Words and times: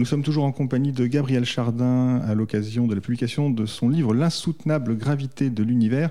Nous 0.00 0.06
sommes 0.06 0.22
toujours 0.22 0.44
en 0.44 0.52
compagnie 0.52 0.92
de 0.92 1.06
Gabriel 1.06 1.44
Chardin 1.44 2.22
à 2.26 2.34
l'occasion 2.34 2.86
de 2.86 2.94
la 2.94 3.02
publication 3.02 3.50
de 3.50 3.66
son 3.66 3.90
livre 3.90 4.14
L'insoutenable 4.14 4.96
gravité 4.96 5.50
de 5.50 5.62
l'univers. 5.62 6.08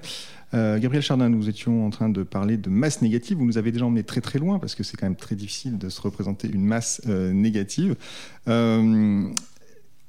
Euh, 0.54 0.78
Gabriel 0.78 1.02
Chardin, 1.02 1.28
nous 1.28 1.50
étions 1.50 1.88
en 1.88 1.90
train 1.90 2.08
de 2.08 2.22
parler 2.22 2.58
de 2.58 2.70
masse 2.70 3.02
négative. 3.02 3.38
Vous 3.40 3.46
nous 3.46 3.58
avez 3.58 3.72
déjà 3.72 3.88
emmené 3.88 4.04
très 4.04 4.22
très 4.22 4.38
loin 4.38 4.60
parce 4.60 4.76
que 4.76 4.84
c'est 4.84 4.96
quand 4.96 5.08
même 5.08 5.16
très 5.16 5.36
difficile 5.36 5.80
de 5.80 5.90
se 5.90 6.02
représenter 6.02 6.48
une 6.48 6.64
masse 6.64 7.02
euh, 7.08 7.34
négative. 7.34 7.96
Euh, 8.48 9.28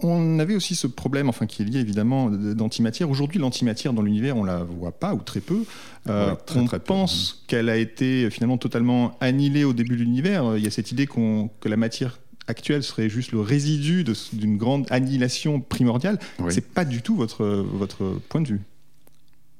on 0.00 0.39
avait 0.39 0.57
aussi 0.57 0.75
ce 0.75 0.86
problème, 0.86 1.31
enfin 1.31 1.46
qui 1.46 1.62
est 1.62 1.64
lié 1.64 1.79
évidemment 1.79 2.29
d'antimatière. 2.29 3.08
Aujourd'hui, 3.08 3.40
l'antimatière 3.40 3.94
dans 3.94 4.03
l'univers, 4.03 4.36
on 4.36 4.44
la 4.44 4.62
voit 4.62 4.93
pas 4.93 5.14
ou 5.14 5.21
très 5.21 5.40
peu. 5.40 5.64
on 6.07 6.67
pense 6.85 7.44
qu'elle 7.46 7.71
a 7.71 7.79
été 7.79 8.29
finalement 8.29 8.58
totalement 8.58 9.17
annihilée 9.22 9.64
au 9.64 9.72
début 9.72 9.96
de 9.96 10.03
l'univers. 10.03 10.58
Il 10.58 10.62
y 10.62 10.67
a 10.67 10.71
cette 10.71 10.93
idée 10.93 11.07
que 11.07 11.68
la 11.71 11.79
matière 11.79 12.18
actuelle 12.50 12.82
serait 12.82 13.09
juste 13.09 13.32
le 13.32 13.40
résidu 13.40 14.04
d'une 14.35 14.58
grande 14.58 14.86
annihilation 14.91 15.61
primordiale. 15.61 16.18
Ce 16.39 16.50
C'est 16.50 16.67
pas 16.67 16.85
du 16.85 17.00
tout 17.00 17.17
votre, 17.17 17.46
votre 17.46 18.21
point 18.29 18.43
de 18.43 18.49
vue. 18.49 18.61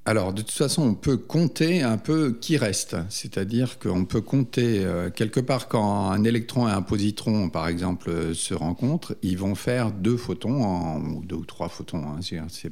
Alors, 0.07 0.33
de 0.33 0.41
toute 0.41 0.51
façon, 0.51 0.83
on 0.83 0.95
peut 0.95 1.19
compter 1.19 1.83
un 1.83 1.99
peu 1.99 2.33
qui 2.33 2.57
reste. 2.57 2.97
C'est-à-dire 3.11 3.79
qu'on 3.79 4.07
peut 4.07 4.23
compter 4.23 4.83
euh, 4.85 5.11
quelque 5.11 5.41
part 5.41 5.69
quand 5.69 6.11
un 6.11 6.25
électron 6.25 6.67
et 6.67 6.71
un 6.73 6.81
positron, 6.81 7.51
par 7.51 7.69
exemple, 7.69 8.35
se 8.35 8.55
rencontrent, 8.55 9.15
ils 9.23 9.37
vont 9.37 9.55
faire 9.55 9.93
deux 9.93 10.17
photons, 10.17 10.65
en, 10.65 11.01
ou 11.03 11.23
deux 11.23 11.37
ou 11.37 11.45
trois 11.45 11.69
photons. 11.69 12.03
Hein, 12.09 12.21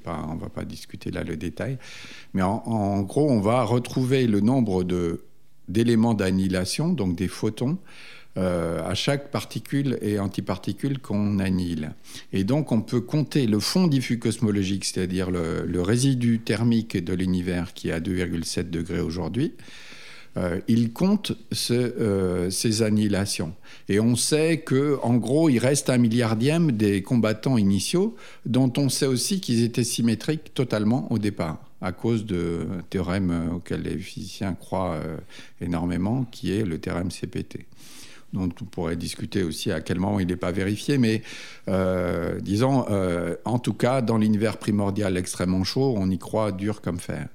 pas, 0.02 0.26
on 0.28 0.36
ne 0.36 0.40
va 0.40 0.48
pas 0.48 0.64
discuter 0.64 1.10
là 1.10 1.22
le 1.22 1.36
détail. 1.36 1.78
Mais 2.32 2.42
en, 2.42 2.62
en 2.66 3.02
gros, 3.02 3.30
on 3.30 3.40
va 3.40 3.62
retrouver 3.62 4.26
le 4.26 4.40
nombre 4.40 4.84
d'éléments 5.68 6.14
d'annihilation, 6.14 6.88
donc 6.88 7.14
des 7.14 7.28
photons, 7.28 7.78
euh, 8.38 8.88
à 8.88 8.94
chaque 8.94 9.32
particule 9.32 9.98
et 10.00 10.20
antiparticule 10.20 11.00
qu'on 11.00 11.40
annihile. 11.40 11.94
Et 12.32 12.44
donc 12.44 12.70
on 12.70 12.82
peut 12.82 13.00
compter 13.00 13.48
le 13.48 13.58
fond 13.58 13.88
diffus 13.88 14.20
cosmologique, 14.20 14.84
c'est-à-dire 14.84 15.32
le, 15.32 15.82
résidu 15.82 16.38
thermique 16.38 17.02
de 17.02 17.14
l'univers 17.14 17.74
qui 17.74 17.88
est 17.88 17.92
à 17.92 17.98
2,7 17.98 18.70
degrés 18.70 19.00
aujourd'hui. 19.00 19.54
Euh, 20.36 20.60
il 20.68 20.92
compte 20.92 21.32
euh, 21.72 22.48
ces 22.48 22.82
annihilations. 22.82 23.54
Et 23.88 23.98
on 23.98 24.14
sait 24.14 24.58
que, 24.58 25.00
en 25.02 25.16
gros, 25.16 25.48
il 25.48 25.58
reste 25.58 25.90
un 25.90 25.98
milliardième 25.98 26.70
des 26.70 27.02
combattants 27.02 27.58
initiaux, 27.58 28.14
dont 28.46 28.72
on 28.76 28.88
sait 28.88 29.06
aussi 29.06 29.40
qu'ils 29.40 29.64
étaient 29.64 29.82
symétriques 29.82 30.54
totalement 30.54 31.10
au 31.10 31.18
départ, 31.18 31.58
à 31.80 31.90
cause 31.90 32.24
de 32.24 32.68
théorème 32.88 33.50
auquel 33.56 33.82
les 33.82 33.98
physiciens 33.98 34.52
croient 34.52 35.00
énormément, 35.60 36.24
qui 36.30 36.52
est 36.52 36.64
le 36.64 36.78
théorème 36.78 37.08
CPT 37.08 37.66
dont 38.32 38.48
on 38.60 38.64
pourrait 38.64 38.96
discuter 38.96 39.42
aussi 39.42 39.72
à 39.72 39.80
quel 39.80 39.98
moment 39.98 40.20
il 40.20 40.26
n'est 40.26 40.36
pas 40.36 40.52
vérifié, 40.52 40.98
mais 40.98 41.22
euh, 41.68 42.40
disons, 42.40 42.84
euh, 42.90 43.36
en 43.44 43.58
tout 43.58 43.74
cas, 43.74 44.02
dans 44.02 44.18
l'univers 44.18 44.58
primordial 44.58 45.16
extrêmement 45.16 45.64
chaud, 45.64 45.94
on 45.96 46.10
y 46.10 46.18
croit 46.18 46.52
dur 46.52 46.80
comme 46.80 46.98
fer. 46.98 47.28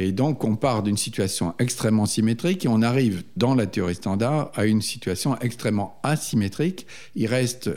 Et 0.00 0.12
donc, 0.12 0.44
on 0.44 0.54
part 0.54 0.84
d'une 0.84 0.96
situation 0.96 1.54
extrêmement 1.58 2.06
symétrique 2.06 2.64
et 2.64 2.68
on 2.68 2.82
arrive, 2.82 3.24
dans 3.36 3.56
la 3.56 3.66
théorie 3.66 3.96
standard, 3.96 4.52
à 4.54 4.64
une 4.64 4.80
situation 4.80 5.36
extrêmement 5.40 5.98
asymétrique. 6.04 6.86
Il 7.16 7.26
reste 7.26 7.70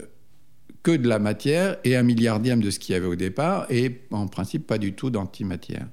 que 0.84 0.92
de 0.92 1.08
la 1.08 1.18
matière 1.18 1.78
et 1.84 1.96
un 1.96 2.04
milliardième 2.04 2.62
de 2.62 2.70
ce 2.70 2.78
qu'il 2.78 2.94
y 2.94 2.96
avait 2.96 3.08
au 3.08 3.16
départ, 3.16 3.66
et 3.72 4.02
en 4.12 4.28
principe, 4.28 4.68
pas 4.68 4.78
du 4.78 4.94
tout 4.94 5.10
d'antimatière. 5.10 5.88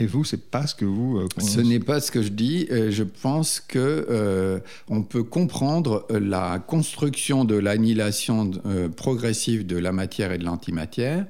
Et 0.00 0.06
vous, 0.06 0.24
c'est 0.24 0.50
pas 0.50 0.66
ce 0.66 0.74
que 0.74 0.84
vous. 0.84 1.18
Euh, 1.18 1.28
ce 1.38 1.60
n'est 1.60 1.78
pas 1.78 2.00
ce 2.00 2.10
que 2.10 2.20
je 2.22 2.28
dis. 2.28 2.66
Je 2.68 3.04
pense 3.04 3.60
que 3.60 4.06
euh, 4.10 4.58
on 4.88 5.02
peut 5.02 5.22
comprendre 5.22 6.06
la 6.10 6.58
construction 6.58 7.44
de 7.44 7.54
l'annihilation 7.54 8.50
euh, 8.66 8.88
progressive 8.88 9.64
de 9.66 9.76
la 9.76 9.92
matière 9.92 10.32
et 10.32 10.38
de 10.38 10.44
l'antimatière, 10.44 11.26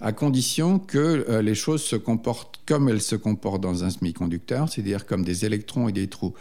à 0.00 0.12
condition 0.12 0.78
que 0.78 1.40
les 1.40 1.54
choses 1.54 1.82
se 1.82 1.96
comportent 1.96 2.60
comme 2.66 2.88
elles 2.88 3.00
se 3.00 3.16
comportent 3.16 3.62
dans 3.62 3.84
un 3.84 3.90
semi-conducteur, 3.90 4.68
c'est-à-dire 4.68 5.06
comme 5.06 5.24
des 5.24 5.44
électrons 5.44 5.88
et 5.88 5.92
des 5.92 6.08
trous. 6.08 6.34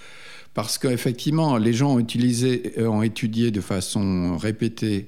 Parce 0.54 0.78
qu'effectivement, 0.80 1.58
les 1.58 1.74
gens 1.74 1.94
ont, 1.94 2.00
utilisé, 2.00 2.74
ont 2.80 3.04
étudié 3.04 3.52
de 3.52 3.62
façon 3.62 4.38
répétée 4.38 5.08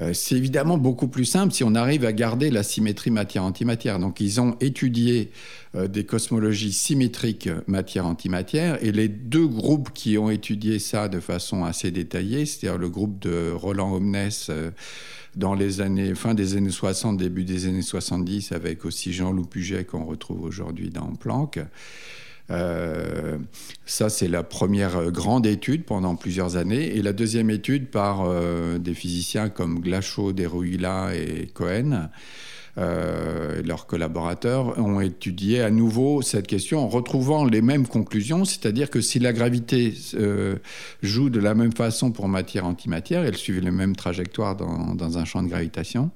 euh, 0.00 0.12
c'est 0.14 0.36
évidemment 0.36 0.78
beaucoup 0.78 1.08
plus 1.08 1.24
simple 1.24 1.52
si 1.52 1.62
on 1.64 1.74
arrive 1.74 2.04
à 2.04 2.12
garder 2.12 2.50
la 2.50 2.62
symétrie 2.62 3.10
matière-antimatière. 3.10 3.98
Donc 3.98 4.20
ils 4.20 4.40
ont 4.40 4.56
étudié 4.60 5.30
euh, 5.74 5.88
des 5.88 6.04
cosmologies 6.04 6.72
symétriques 6.72 7.48
matière-antimatière 7.66 8.82
et 8.82 8.92
les 8.92 9.08
deux 9.08 9.46
groupes 9.46 9.92
qui 9.92 10.16
ont 10.16 10.30
étudié 10.30 10.78
ça 10.78 11.08
de 11.08 11.20
façon 11.20 11.64
assez 11.64 11.90
détaillée, 11.90 12.46
c'est-à-dire 12.46 12.78
le 12.78 12.88
groupe 12.88 13.18
de 13.18 13.50
Roland 13.52 13.92
Omnes 13.94 14.30
euh, 14.48 14.70
dans 15.36 15.54
les 15.54 15.80
années 15.80 16.14
fin 16.14 16.34
des 16.34 16.56
années 16.56 16.70
60, 16.70 17.16
début 17.16 17.44
des 17.44 17.66
années 17.66 17.82
70 17.82 18.52
avec 18.52 18.84
aussi 18.84 19.12
Jean-Loup 19.12 19.46
Puget 19.46 19.84
qu'on 19.84 20.04
retrouve 20.04 20.42
aujourd'hui 20.42 20.90
dans 20.90 21.14
Planck 21.14 21.60
euh, 22.50 23.38
ça, 23.86 24.08
c'est 24.08 24.28
la 24.28 24.42
première 24.42 25.10
grande 25.10 25.46
étude 25.46 25.84
pendant 25.84 26.16
plusieurs 26.16 26.56
années. 26.56 26.96
Et 26.96 27.02
la 27.02 27.12
deuxième 27.12 27.50
étude 27.50 27.88
par 27.88 28.22
euh, 28.24 28.78
des 28.78 28.94
physiciens 28.94 29.48
comme 29.48 29.80
Glachot, 29.80 30.32
Deruila 30.32 31.14
et 31.14 31.48
Cohen. 31.52 32.08
Euh, 32.78 33.62
leurs 33.64 33.86
collaborateurs 33.86 34.78
ont 34.78 35.00
étudié 35.00 35.60
à 35.60 35.70
nouveau 35.70 36.22
cette 36.22 36.46
question 36.46 36.78
en 36.78 36.88
retrouvant 36.88 37.44
les 37.44 37.62
mêmes 37.62 37.86
conclusions, 37.86 38.44
c'est-à-dire 38.44 38.90
que 38.90 39.00
si 39.00 39.18
la 39.18 39.32
gravité 39.32 39.92
joue 41.02 41.30
de 41.30 41.40
la 41.40 41.54
même 41.54 41.72
façon 41.72 42.12
pour 42.12 42.28
matière-antimatière, 42.28 43.24
elle 43.24 43.36
suit 43.36 43.60
les 43.60 43.72
mêmes 43.72 43.96
trajectoires 43.96 44.54
dans 44.54 45.18
un 45.18 45.24
champ 45.24 45.42
de 45.42 45.48
gravitation, 45.48 46.12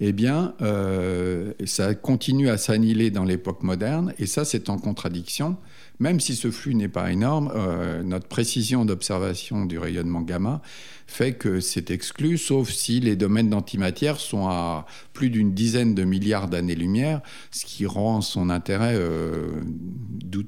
eh 0.00 0.12
bien, 0.12 0.54
euh, 0.62 1.52
ça 1.64 1.94
continue 1.94 2.48
à 2.48 2.56
s'annihiler 2.56 3.10
dans 3.10 3.24
l'époque 3.24 3.62
moderne, 3.62 4.14
et 4.18 4.26
ça, 4.26 4.44
c'est 4.44 4.70
en 4.70 4.78
contradiction 4.78 5.56
même 6.00 6.18
si 6.18 6.34
ce 6.34 6.50
flux 6.50 6.74
n'est 6.74 6.88
pas 6.88 7.12
énorme, 7.12 7.52
euh, 7.54 8.02
notre 8.02 8.26
précision 8.26 8.84
d'observation 8.84 9.66
du 9.66 9.78
rayonnement 9.78 10.22
gamma 10.22 10.62
fait 11.06 11.34
que 11.34 11.58
c'est 11.58 11.90
exclu, 11.90 12.38
sauf 12.38 12.70
si 12.70 13.00
les 13.00 13.16
domaines 13.16 13.50
d'antimatière 13.50 14.20
sont 14.20 14.46
à 14.46 14.86
plus 15.12 15.28
d'une 15.28 15.52
dizaine 15.52 15.94
de 15.94 16.04
milliards 16.04 16.48
d'années-lumière, 16.48 17.20
ce 17.50 17.66
qui 17.66 17.84
rend 17.84 18.20
son 18.20 18.48
intérêt 18.48 18.94
euh, 18.94 19.50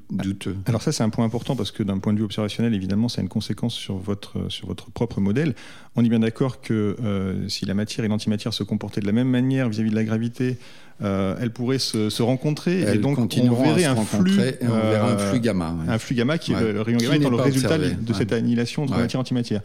douteux. 0.09 0.55
Alors 0.65 0.81
ça, 0.81 0.93
c'est 0.93 1.03
un 1.03 1.09
point 1.09 1.25
important 1.25 1.57
parce 1.57 1.71
que 1.71 1.83
d'un 1.83 1.99
point 1.99 2.13
de 2.13 2.19
vue 2.19 2.23
observationnel, 2.23 2.73
évidemment, 2.73 3.09
ça 3.09 3.19
a 3.19 3.23
une 3.23 3.29
conséquence 3.29 3.73
sur 3.73 3.97
votre, 3.97 4.49
sur 4.49 4.67
votre 4.67 4.89
propre 4.89 5.19
modèle. 5.19 5.53
On 5.95 6.03
est 6.03 6.09
bien 6.09 6.19
d'accord 6.19 6.61
que 6.61 6.95
euh, 7.03 7.47
si 7.49 7.65
la 7.65 7.75
matière 7.75 8.03
et 8.03 8.07
l'antimatière 8.07 8.53
se 8.53 8.63
comportaient 8.63 9.01
de 9.01 9.05
la 9.05 9.11
même 9.11 9.27
manière 9.29 9.69
vis-à-vis 9.69 9.91
de 9.91 9.95
la 9.95 10.03
gravité, 10.03 10.57
euh, 11.03 11.35
elles 11.39 11.51
pourraient 11.51 11.79
se, 11.79 12.21
rencontrer 12.21 12.81
et 12.81 12.97
donc 12.97 13.19
on 13.19 13.27
verrait 13.63 13.85
un 13.85 13.95
flux, 13.95 14.39
on 14.61 14.71
un 14.71 15.17
flux 15.17 15.39
gamma. 15.39 15.75
Un 15.87 15.99
flux 15.99 16.15
gamma 16.15 16.37
qui, 16.37 16.53
le 16.53 16.81
rayon 16.81 16.97
gamma 16.97 17.15
étant 17.17 17.29
le 17.29 17.35
résultat 17.35 17.77
de 17.77 18.13
cette 18.13 18.31
annihilation 18.31 18.83
entre 18.83 18.97
matière-antimatière. 18.97 19.61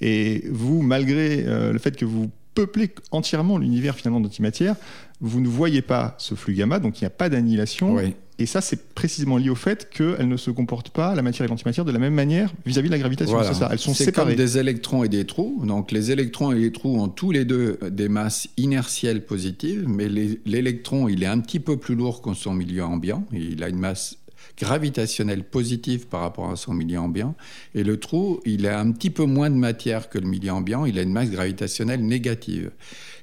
Et 0.00 0.44
vous, 0.50 0.82
malgré 0.82 1.44
euh, 1.46 1.72
le 1.72 1.78
fait 1.78 1.96
que 1.96 2.04
vous 2.04 2.30
peuplez 2.54 2.90
entièrement 3.10 3.58
l'univers 3.58 3.94
finalement 3.94 4.20
d'antimatière, 4.20 4.76
vous 5.20 5.40
ne 5.40 5.48
voyez 5.48 5.82
pas 5.82 6.14
ce 6.18 6.34
flux 6.34 6.54
gamma, 6.54 6.78
donc 6.78 7.00
il 7.00 7.04
n'y 7.04 7.08
a 7.08 7.10
pas 7.10 7.28
d'annihilation. 7.28 7.98
Et 8.38 8.44
ça, 8.44 8.60
c'est 8.60 8.90
précisément 8.94 9.38
lié 9.38 9.48
au 9.48 9.54
fait 9.54 9.88
qu'elles 9.88 10.28
ne 10.28 10.36
se 10.36 10.50
comportent 10.50 10.90
pas, 10.90 11.14
la 11.14 11.22
matière 11.22 11.46
et 11.46 11.48
l'antimatière, 11.48 11.86
de 11.86 11.92
la 11.92 11.98
même 11.98 12.12
manière 12.12 12.52
vis-à-vis 12.66 12.88
de 12.88 12.92
la 12.92 12.98
gravitation. 12.98 13.42
C'est 13.42 13.54
ça, 13.54 13.70
elles 13.72 13.78
sont 13.78 13.94
séparées. 13.94 14.36
Comme 14.36 14.44
des 14.44 14.58
électrons 14.58 15.04
et 15.04 15.08
des 15.08 15.24
trous. 15.24 15.62
Donc 15.64 15.90
les 15.90 16.10
électrons 16.10 16.52
et 16.52 16.58
les 16.58 16.70
trous 16.70 17.00
ont 17.00 17.08
tous 17.08 17.32
les 17.32 17.46
deux 17.46 17.78
des 17.90 18.10
masses 18.10 18.48
inertielles 18.58 19.24
positives, 19.24 19.88
mais 19.88 20.08
l'électron, 20.08 21.08
il 21.08 21.22
est 21.22 21.26
un 21.26 21.40
petit 21.40 21.60
peu 21.60 21.78
plus 21.78 21.94
lourd 21.94 22.20
que 22.20 22.34
son 22.34 22.52
milieu 22.52 22.84
ambiant. 22.84 23.24
Il 23.32 23.62
a 23.62 23.70
une 23.70 23.78
masse 23.78 24.18
gravitationnelle 24.58 25.44
positive 25.44 26.06
par 26.06 26.20
rapport 26.20 26.50
à 26.50 26.56
son 26.56 26.74
milieu 26.74 26.98
ambiant. 26.98 27.34
Et 27.74 27.84
le 27.84 27.98
trou, 27.98 28.40
il 28.44 28.66
a 28.66 28.80
un 28.80 28.90
petit 28.92 29.10
peu 29.10 29.24
moins 29.24 29.50
de 29.50 29.56
matière 29.56 30.08
que 30.08 30.18
le 30.18 30.26
milieu 30.26 30.52
ambiant, 30.52 30.84
il 30.84 30.98
a 30.98 31.02
une 31.02 31.12
masse 31.12 31.30
gravitationnelle 31.30 32.04
négative. 32.04 32.70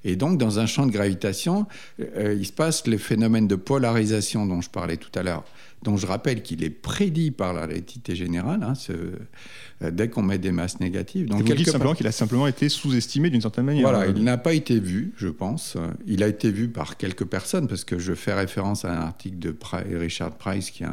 Et 0.05 0.15
donc, 0.15 0.37
dans 0.37 0.59
un 0.59 0.65
champ 0.65 0.85
de 0.85 0.91
gravitation, 0.91 1.65
euh, 1.99 2.35
il 2.37 2.45
se 2.45 2.51
passe 2.51 2.85
les 2.87 2.97
phénomènes 2.97 3.47
de 3.47 3.55
polarisation 3.55 4.45
dont 4.45 4.61
je 4.61 4.69
parlais 4.69 4.97
tout 4.97 5.11
à 5.17 5.23
l'heure 5.23 5.43
dont 5.83 5.97
je 5.97 6.07
rappelle 6.07 6.41
qu'il 6.41 6.63
est 6.63 6.69
prédit 6.69 7.31
par 7.31 7.53
la 7.53 7.63
relativité 7.63 8.15
générale, 8.15 8.63
hein, 8.63 8.73
euh, 8.89 9.91
dès 9.91 10.09
qu'on 10.09 10.23
met 10.23 10.37
des 10.37 10.51
masses 10.51 10.79
négatives. 10.79 11.27
Donc, 11.27 11.45
vous 11.45 11.53
dites 11.53 11.69
simplement 11.69 11.93
qu'il 11.93 12.07
a 12.07 12.11
simplement 12.11 12.47
été 12.47 12.69
sous-estimé 12.69 13.29
d'une 13.29 13.41
certaine 13.41 13.65
manière. 13.65 13.89
Voilà, 13.89 14.07
il 14.07 14.23
n'a 14.23 14.37
pas 14.37 14.53
été 14.53 14.79
vu, 14.79 15.11
je 15.17 15.27
pense. 15.27 15.77
Il 16.07 16.23
a 16.23 16.27
été 16.27 16.51
vu 16.51 16.69
par 16.69 16.97
quelques 16.97 17.25
personnes, 17.25 17.67
parce 17.67 17.83
que 17.83 17.99
je 17.99 18.13
fais 18.13 18.33
référence 18.33 18.85
à 18.85 18.93
un 18.93 19.01
article 19.01 19.39
de 19.39 19.55
Richard 19.97 20.31
Price, 20.31 20.71
qui 20.71 20.83
est 20.83 20.87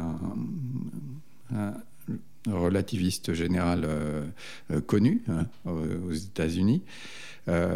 un, 1.53 1.73
relativiste 2.47 3.33
général 3.33 3.83
euh, 3.85 4.25
euh, 4.71 4.81
connu 4.81 5.21
hein, 5.29 5.45
aux 5.65 6.13
États-Unis. 6.13 6.81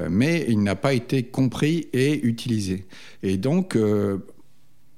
mais 0.10 0.46
il 0.48 0.62
n'a 0.64 0.76
pas 0.76 0.94
été 0.94 1.24
compris 1.24 1.88
et 1.92 2.26
utilisé. 2.26 2.86
Et 3.24 3.38
donc, 3.38 3.78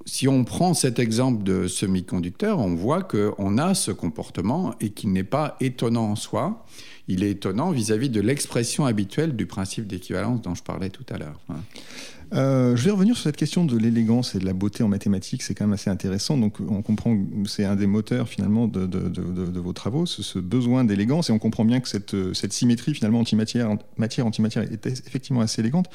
si 0.05 0.27
on 0.27 0.43
prend 0.43 0.73
cet 0.73 0.99
exemple 0.99 1.43
de 1.43 1.67
semi-conducteur, 1.67 2.59
on 2.59 2.75
voit 2.75 3.03
qu'on 3.03 3.57
a 3.57 3.73
ce 3.73 3.91
comportement 3.91 4.73
et 4.79 4.89
qu'il 4.91 5.11
n'est 5.11 5.23
pas 5.23 5.57
étonnant 5.59 6.11
en 6.11 6.15
soi. 6.15 6.65
il 7.07 7.23
est 7.23 7.31
étonnant 7.31 7.71
vis-à-vis 7.71 8.09
de 8.09 8.21
l'expression 8.21 8.85
habituelle 8.85 9.35
du 9.35 9.45
principe 9.45 9.87
d'équivalence 9.87 10.41
dont 10.41 10.55
je 10.55 10.63
parlais 10.63 10.89
tout 10.89 11.05
à 11.09 11.17
l'heure. 11.17 11.39
Euh, 12.33 12.75
je 12.75 12.83
vais 12.83 12.91
revenir 12.91 13.15
sur 13.15 13.23
cette 13.23 13.37
question 13.37 13.63
de 13.63 13.77
l'élégance 13.77 14.35
et 14.35 14.39
de 14.39 14.45
la 14.45 14.53
beauté 14.53 14.83
en 14.83 14.89
mathématiques, 14.89 15.43
c'est 15.43 15.53
quand 15.53 15.65
même 15.65 15.73
assez 15.73 15.89
intéressant. 15.89 16.37
Donc 16.37 16.57
on 16.59 16.81
comprend 16.81 17.15
que 17.15 17.47
c'est 17.47 17.63
un 17.63 17.75
des 17.75 17.87
moteurs 17.87 18.27
finalement 18.27 18.67
de, 18.67 19.59
vos 19.59 19.73
travaux, 19.73 20.05
ce, 20.05 20.39
besoin 20.39 20.83
d'élégance, 20.83 21.29
et 21.29 21.33
on 21.33 21.39
comprend 21.39 21.63
bien 21.63 21.79
que 21.79 21.87
cette, 21.87 22.53
symétrie 22.53 22.93
finalement 22.93 23.19
antimatière, 23.19 23.69
matière 23.97 24.25
antimatière 24.25 24.63
est 24.63 24.85
effectivement 24.85 25.41
assez 25.41 25.61
élégante. 25.61 25.89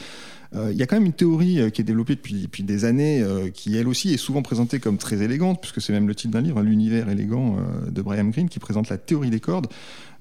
Euh, 0.55 0.71
il 0.71 0.77
y 0.77 0.83
a 0.83 0.87
quand 0.87 0.97
même 0.97 1.07
une 1.07 1.15
théorie 1.15 1.61
euh, 1.61 1.71
qui 1.71 1.81
est 1.81 1.85
développée 1.85 2.15
depuis, 2.15 2.43
depuis 2.43 2.63
des 2.63 2.85
années, 2.85 3.25
qui 3.53 3.77
elle 3.77 3.89
aussi 3.89 4.13
est 4.13 4.19
souvent 4.19 4.43
présentée 4.43 4.81
comme 4.81 4.97
très 4.97 5.23
élégante, 5.23 5.61
puisque 5.61 5.83
c'est 5.83 5.93
même 5.93 6.09
le 6.09 6.15
titre 6.15 6.33
d'un 6.33 6.41
livre, 6.41 6.59
hein, 6.59 6.63
L'univers 6.63 7.11
élégant 7.11 7.57
de 7.91 8.03
Brian 8.03 8.25
Greene, 8.27 8.49
qui 8.49 8.59
présente 8.59 8.89
la 8.89 8.97
théorie 8.97 9.31
des 9.31 9.41
cordes. 9.41 9.67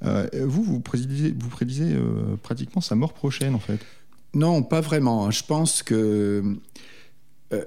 vous, 0.02 0.64
vous 0.64 0.80
prédisez, 0.82 1.34
vous 1.38 1.50
prédisez 1.50 1.96
pratiquement 2.44 2.82
sa 2.82 2.96
mort 2.96 3.14
prochaine 3.14 3.56
en 3.56 3.60
fait. 3.60 3.80
Non, 4.34 4.64
pas 4.64 4.82
vraiment. 4.82 5.32
Je 5.32 5.44
pense 5.44 5.84
que... 5.84 6.44
Euh, 7.54 7.64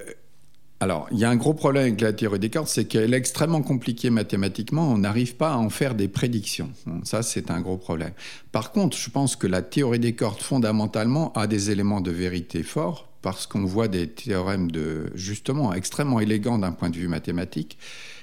alors, 0.81 1.08
il 1.12 1.19
y 1.19 1.25
a 1.25 1.31
un 1.31 1.37
gros 1.37 1.55
problème 1.55 1.84
avec 1.84 2.00
la 2.00 2.12
théorie 2.12 2.38
des 2.38 2.50
cordes, 2.50 2.69
c'est 2.69 2.84
qu'elle 2.84 3.14
est 3.14 3.16
extrêmement 3.16 3.62
compliquée 3.62 4.11
mathématiquement. 4.11 4.93
On 4.93 4.99
n'arrive 4.99 5.37
pas 5.37 5.52
à 5.52 5.56
en 5.56 5.70
faire 5.70 5.94
des 5.94 6.08
prédictions. 6.08 6.70
Ça, 7.05 7.22
c'est 7.22 7.50
un 7.50 7.61
gros 7.61 7.78
problème. 7.78 8.12
Par 8.52 8.70
contre, 8.72 8.96
je 8.96 9.08
pense 9.08 9.37
que 9.37 9.46
la 9.46 9.62
théorie 9.62 9.99
des 10.00 10.14
cordes, 10.14 10.43
fondamentalement, 10.43 11.32
a 11.34 11.46
des 11.46 11.70
éléments 11.70 12.02
de 12.02 12.11
vérité 12.11 12.62
forts, 12.62 13.08
parce 13.22 13.46
qu'on 13.46 13.64
voit 13.64 13.88
des 13.88 14.08
théorèmes 14.08 14.70
de, 14.70 15.10
justement, 15.14 15.72
extrêmement 15.72 16.20
élégants 16.20 16.58
d'un 16.58 16.72
point 16.72 16.90
de 16.90 16.96
vue 16.96 17.08
mathématique, 17.08 17.78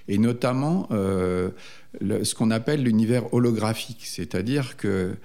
et 0.08 0.20
notamment 0.20 0.88
euh, 0.92 1.50
ce 2.02 2.36
qu'on 2.36 2.52
appelle 2.52 2.84
l'univers 2.84 3.34
holographique. 3.34 4.02
C'est-à-dire 4.04 4.78
que 4.78 5.16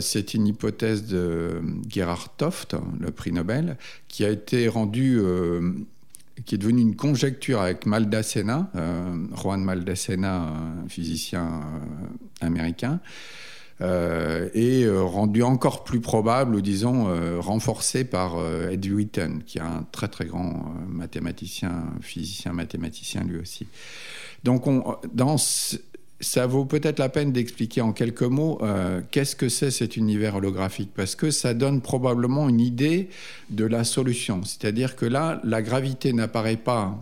c'est 0.00 0.34
une 0.34 0.46
hypothèse 0.46 1.06
de 1.06 1.60
Gerhard 1.88 2.28
Toft, 2.36 2.76
le 2.98 3.10
prix 3.10 3.32
Nobel, 3.32 3.76
qui 4.08 4.24
a 4.24 4.30
été 4.30 4.68
euh, 4.68 5.72
est 6.54 6.58
devenue 6.58 6.80
une 6.82 6.96
conjecture 6.96 7.60
avec 7.60 7.86
Maldacena, 7.86 8.70
euh, 8.74 9.14
Juan 9.36 9.62
Maldacena, 9.62 10.52
physicien 10.88 11.62
américain, 12.40 13.00
et 13.80 14.88
rendue 14.88 15.42
encore 15.42 15.84
plus 15.84 16.00
probable, 16.00 16.54
ou 16.54 16.62
disons 16.62 17.08
renforcée 17.40 18.04
par 18.04 18.36
Ed 18.70 18.86
Witten, 18.86 19.42
qui 19.42 19.58
est 19.58 19.62
un 19.62 19.84
très 19.92 20.08
très 20.08 20.24
grand 20.24 20.72
mathématicien, 20.88 21.84
physicien 22.00 22.54
mathématicien 22.54 23.22
lui 23.24 23.38
aussi. 23.38 23.66
Donc 24.44 24.66
on, 24.66 24.96
dans 25.12 25.36
ça 26.20 26.46
vaut 26.46 26.64
peut-être 26.64 26.98
la 26.98 27.08
peine 27.08 27.32
d'expliquer 27.32 27.82
en 27.82 27.92
quelques 27.92 28.22
mots 28.22 28.58
euh, 28.62 29.02
qu'est-ce 29.10 29.36
que 29.36 29.48
c'est 29.48 29.70
cet 29.70 29.96
univers 29.96 30.36
holographique, 30.36 30.90
parce 30.94 31.14
que 31.14 31.30
ça 31.30 31.54
donne 31.54 31.80
probablement 31.80 32.48
une 32.48 32.60
idée 32.60 33.08
de 33.50 33.64
la 33.64 33.84
solution. 33.84 34.42
C'est-à-dire 34.44 34.96
que 34.96 35.06
là, 35.06 35.40
la 35.44 35.60
gravité 35.60 36.12
n'apparaît 36.12 36.56
pas. 36.56 36.98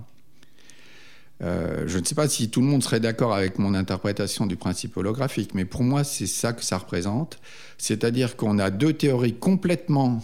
Euh, 1.43 1.85
je 1.87 1.99
ne 1.99 2.05
sais 2.05 2.15
pas 2.15 2.29
si 2.29 2.49
tout 2.49 2.61
le 2.61 2.67
monde 2.67 2.83
serait 2.83 3.01
d'accord 3.01 3.35
avec 3.35 3.59
mon 3.59 3.75
interprétation 3.75 4.47
du 4.47 4.57
principe 4.57 4.97
holographique, 4.97 5.55
mais 5.55 5.65
pour 5.65 5.83
moi, 5.83 6.03
c'est 6.03 6.27
ça 6.27 6.53
que 6.53 6.65
ça 6.65 6.79
représente. 6.79 7.39
C'est-à-dire 7.79 8.37
qu'on 8.37 8.59
a 8.59 8.71
deux 8.71 8.93
théories 8.93 9.35
complètement 9.35 10.23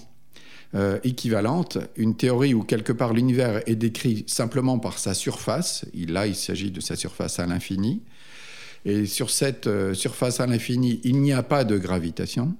euh, 0.75 0.99
équivalentes. 1.03 1.79
Une 1.97 2.17
théorie 2.17 2.55
où 2.55 2.63
quelque 2.63 2.93
part 2.93 3.13
l'univers 3.13 3.61
est 3.69 3.75
décrit 3.75 4.25
simplement 4.29 4.79
par 4.79 4.99
sa 4.99 5.15
surface. 5.15 5.85
Là, 5.95 6.27
il 6.27 6.37
s'agit 6.37 6.71
de 6.71 6.81
sa 6.81 6.97
surface 6.97 7.39
à 7.41 7.47
l'infini. 7.47 8.03
Et 8.85 9.07
sur 9.07 9.31
cette 9.31 9.67
euh, 9.67 9.95
surface 9.95 10.41
à 10.41 10.47
l'infini, 10.47 11.01
il 11.05 11.21
n'y 11.21 11.33
a 11.33 11.43
pas 11.43 11.65
de 11.65 11.77
gravitation. 11.77 12.55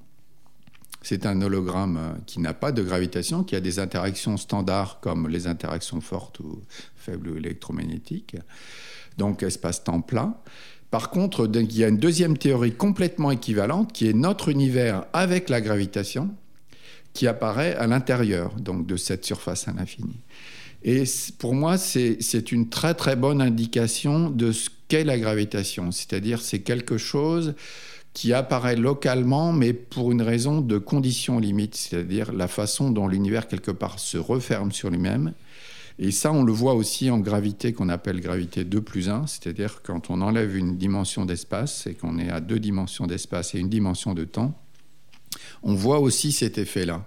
C'est 1.03 1.25
un 1.25 1.41
hologramme 1.41 1.97
euh, 1.97 2.13
qui 2.27 2.41
n'a 2.41 2.53
pas 2.53 2.73
de 2.73 2.83
gravitation, 2.83 3.43
qui 3.43 3.57
a 3.57 3.61
des 3.61 3.79
interactions 3.79 4.37
standards 4.37 5.01
comme 5.01 5.29
les 5.29 5.47
interactions 5.47 6.01
fortes 6.01 6.41
ou 6.41 6.61
faibles 6.97 7.31
ou 7.31 7.37
électromagnétiques. 7.37 8.37
Donc 9.17 9.43
espace-temps 9.43 10.03
plat. 10.03 10.43
Par 10.91 11.11
contre, 11.11 11.49
il 11.53 11.77
y 11.77 11.85
a 11.85 11.89
une 11.89 11.99
deuxième 11.99 12.37
théorie 12.37 12.73
complètement 12.73 13.31
équivalente 13.31 13.93
qui 13.93 14.09
est 14.09 14.13
notre 14.13 14.49
univers 14.49 15.07
avec 15.13 15.49
la 15.49 15.61
gravitation 15.61 16.31
qui 17.13 17.27
apparaît 17.27 17.75
à 17.77 17.87
l'intérieur 17.87 18.55
donc 18.55 18.87
de 18.87 18.97
cette 18.97 19.25
surface 19.25 19.69
à 19.69 19.73
l'infini. 19.73 20.17
Et 20.83 21.05
pour 21.39 21.55
moi, 21.55 21.77
c'est 21.79 22.53
une 22.53 22.69
très 22.69 22.95
très 22.95 23.15
bonne 23.15 23.41
indication 23.41 24.31
de 24.31 24.53
ce 24.53 24.71
qu'est 24.91 25.05
la 25.05 25.19
gravitation. 25.19 25.93
C'est-à-dire, 25.93 26.43
c'est 26.43 26.59
quelque 26.59 26.99
chose 26.99 27.55
qui 28.13 28.33
apparaît 28.33 28.77
localement, 28.77 29.53
mais 29.53 29.73
pour 29.73 30.11
une 30.11 30.21
raison 30.21 30.61
de 30.61 30.79
conditions 30.79 31.39
limites, 31.39 31.77
c'est-à-dire 31.77 32.33
la 32.33 32.49
façon 32.49 32.91
dont 32.91 33.07
l'univers, 33.07 33.47
quelque 33.47 33.71
part, 33.71 34.01
se 34.01 34.19
referme 34.19 34.73
sur 34.73 34.91
lui-même. 34.91 35.33
Et 36.01 36.11
ça, 36.11 36.33
on 36.33 36.43
le 36.43 36.53
voit 36.53 36.75
aussi 36.75 37.09
en 37.09 37.19
gravité 37.19 37.73
qu'on 37.73 37.89
appelle 37.89 38.21
gravité 38.21 38.65
2 38.65 38.81
plus 38.81 39.09
1, 39.09 39.29
c'est-à-dire 39.29 39.81
quand 39.83 40.11
on 40.11 40.23
enlève 40.23 40.57
une 40.57 40.77
dimension 40.77 41.25
d'espace 41.25 41.87
et 41.87 41.95
qu'on 41.95 42.19
est 42.19 42.31
à 42.31 42.41
deux 42.41 42.59
dimensions 42.59 43.07
d'espace 43.07 43.55
et 43.55 43.59
une 43.59 43.69
dimension 43.69 44.13
de 44.15 44.25
temps, 44.25 44.55
on 45.63 45.75
voit 45.75 46.01
aussi 46.01 46.33
cet 46.33 46.59
effet-là. 46.59 47.07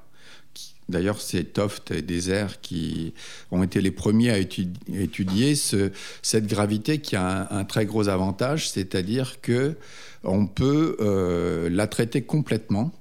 D'ailleurs, 0.89 1.21
c'est 1.21 1.53
Toft 1.53 1.91
et 1.91 2.01
Désert 2.01 2.61
qui 2.61 3.13
ont 3.51 3.63
été 3.63 3.81
les 3.81 3.91
premiers 3.91 4.31
à 4.31 4.37
étudier 4.37 5.55
cette 5.55 6.47
gravité 6.47 6.99
qui 6.99 7.15
a 7.15 7.47
un, 7.51 7.63
très 7.63 7.85
gros 7.85 8.09
avantage, 8.09 8.69
c'est-à-dire 8.69 9.41
que 9.41 9.75
on 10.23 10.45
peut 10.45 10.97
euh, 10.99 11.69
la 11.69 11.87
traiter 11.87 12.21
complètement. 12.21 12.91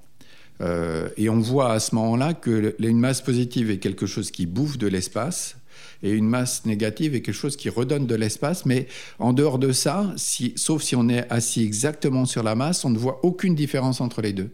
Euh, 0.60 1.08
et 1.16 1.28
on 1.28 1.40
voit 1.40 1.72
à 1.72 1.80
ce 1.80 1.94
moment-là 1.96 2.34
que 2.34 2.76
une 2.78 2.98
masse 2.98 3.20
positive 3.20 3.70
est 3.70 3.78
quelque 3.78 4.06
chose 4.06 4.30
qui 4.30 4.46
bouffe 4.46 4.78
de 4.78 4.86
l'espace 4.86 5.56
et 6.02 6.10
une 6.10 6.28
masse 6.28 6.64
négative 6.66 7.14
est 7.14 7.22
quelque 7.22 7.34
chose 7.34 7.56
qui 7.56 7.68
redonne 7.68 8.06
de 8.06 8.14
l'espace. 8.14 8.66
Mais 8.66 8.86
en 9.18 9.32
dehors 9.32 9.58
de 9.58 9.72
ça, 9.72 10.12
sauf 10.56 10.82
si 10.82 10.96
on 10.96 11.08
est 11.08 11.30
assis 11.30 11.62
exactement 11.62 12.26
sur 12.26 12.42
la 12.42 12.54
masse, 12.54 12.84
on 12.84 12.90
ne 12.90 12.98
voit 12.98 13.20
aucune 13.24 13.54
différence 13.54 14.00
entre 14.00 14.20
les 14.22 14.32
deux. 14.32 14.50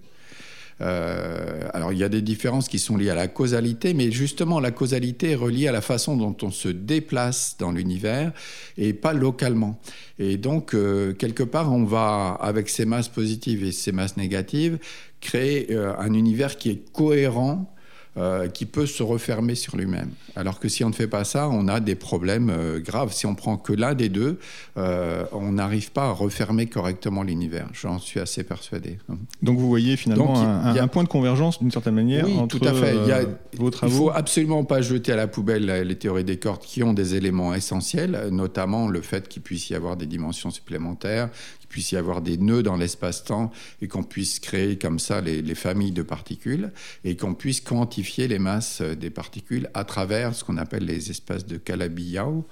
Euh, 0.81 1.69
alors 1.75 1.93
il 1.93 1.99
y 1.99 2.05
a 2.05 2.09
des 2.09 2.23
différences 2.23 2.69
qui 2.69 2.79
sont 2.79 2.97
liées 2.97 3.11
à 3.11 3.15
la 3.15 3.29
causalité, 3.29 3.95
mais 3.95 4.11
justement 4.11 4.61
la 4.61 4.71
causalité 4.71 5.33
est 5.33 5.35
reliée 5.35 5.69
à 5.69 5.73
la 5.73 5.81
façon 5.81 6.17
dont 6.17 6.37
on 6.43 6.51
se 6.51 6.69
déplace 6.69 7.57
dans 7.59 7.73
l'univers 7.73 8.33
et 8.77 8.93
pas 8.93 9.13
localement. 9.13 9.81
Et 10.19 10.37
donc 10.37 10.75
euh, 10.75 11.13
quelque 11.15 11.43
part 11.43 11.73
on 11.73 11.85
va 11.85 12.39
avec 12.41 12.69
ces 12.69 12.85
masses 12.85 13.09
positives 13.09 13.65
et 13.65 13.73
ces 13.73 13.93
masses 13.93 14.17
négatives 14.17 14.79
créer 15.21 15.73
euh, 15.73 15.97
un 15.99 16.15
univers 16.15 16.57
qui 16.57 16.71
est 16.71 16.93
cohérent 16.93 17.75
euh, 18.19 18.49
qui 18.49 18.67
peut 18.67 18.87
se 18.87 19.05
refermer 19.05 19.55
sur 19.55 19.77
lui-même. 19.77 20.11
Alors 20.35 20.59
que 20.59 20.69
si 20.69 20.83
on 20.83 20.89
ne 20.89 20.95
fait 20.95 21.07
pas 21.07 21.23
ça, 21.23 21.49
on 21.49 21.69
a 21.69 21.79
des 21.79 21.95
problèmes 21.95 22.51
euh, 22.51 22.81
graves. 22.81 23.13
Si 23.13 23.27
on 23.27 23.37
prend 23.37 23.57
que 23.57 23.73
l'un 23.73 23.95
des 23.95 24.09
deux, 24.09 24.41
euh, 24.77 25.25
on 25.31 25.53
n'arrive 25.53 25.93
pas 25.93 26.07
à 26.07 26.11
refermer 26.11 26.67
correctement 26.67 27.23
l'univers. 27.23 27.69
J'en 27.73 28.01
suis 28.01 28.19
assez 28.19 28.43
persuadé. 28.43 28.99
Donc 29.41 29.59
vous 29.59 29.69
voyez 29.69 29.97
finalement 29.97 30.37
un, 30.37 30.75
y 30.75 30.81
a... 30.81 30.83
un, 30.83 30.89
point 30.89 31.05
de 31.05 31.09
convergence 31.09 31.61
d'une 31.61 31.71
certaine 31.71 31.95
manière 31.95 32.27
oui, 32.27 32.37
entre 32.37 32.59
tout 32.59 32.67
à 32.67 32.75
fait. 32.75 32.97
Il 32.97 33.09
y 33.09 33.13
a, 33.13 33.21
vos 33.57 33.71
travaux. 33.71 33.93
Il 33.93 33.97
faut 33.97 34.11
absolument 34.11 34.65
pas 34.65 34.81
jeter 34.81 35.13
à 35.13 35.17
la 35.17 35.29
poubelle 35.29 35.67
les 35.67 35.97
théories 35.97 36.25
des 36.25 36.39
cordes 36.39 36.63
qui 36.63 36.83
ont 36.83 36.95
des 36.95 37.15
éléments 37.15 37.55
essentiels, 37.55 38.29
notamment 38.33 38.89
le 38.89 39.01
fait 39.01 39.29
qu'il 39.29 39.43
puisse 39.43 39.71
y 39.71 39.77
avoir 39.77 39.97
des 39.97 40.07
dimensions 40.07 40.51
supplémentaires, 40.51 41.31
puisse 41.69 41.93
y 41.93 41.97
avoir 41.97 42.23
des 42.23 42.37
nœuds 42.37 42.63
dans 42.63 42.77
l'espace-temps 42.77 43.51
et 43.83 43.89
qu'on 43.89 44.03
puisse 44.03 44.41
créer 44.41 44.79
comme 44.79 44.99
ça 44.99 45.21
les, 45.21 45.55
familles 45.55 45.93
de 45.93 46.03
particules 46.03 46.73
et 47.05 47.17
qu'on 47.17 47.35
puisse 47.35 47.61
quantifier 47.61 48.08
les 48.17 48.39
masses 48.39 48.81
des 48.83 49.11
particules 49.11 49.69
à 49.75 49.85
travers 49.85 50.35
ce 50.35 50.45
qu'on 50.45 50.57
appelle 50.57 50.85
les 50.85 51.11
espaces 51.11 51.47
de 51.47 51.57
Calabi-Yau 51.57 52.47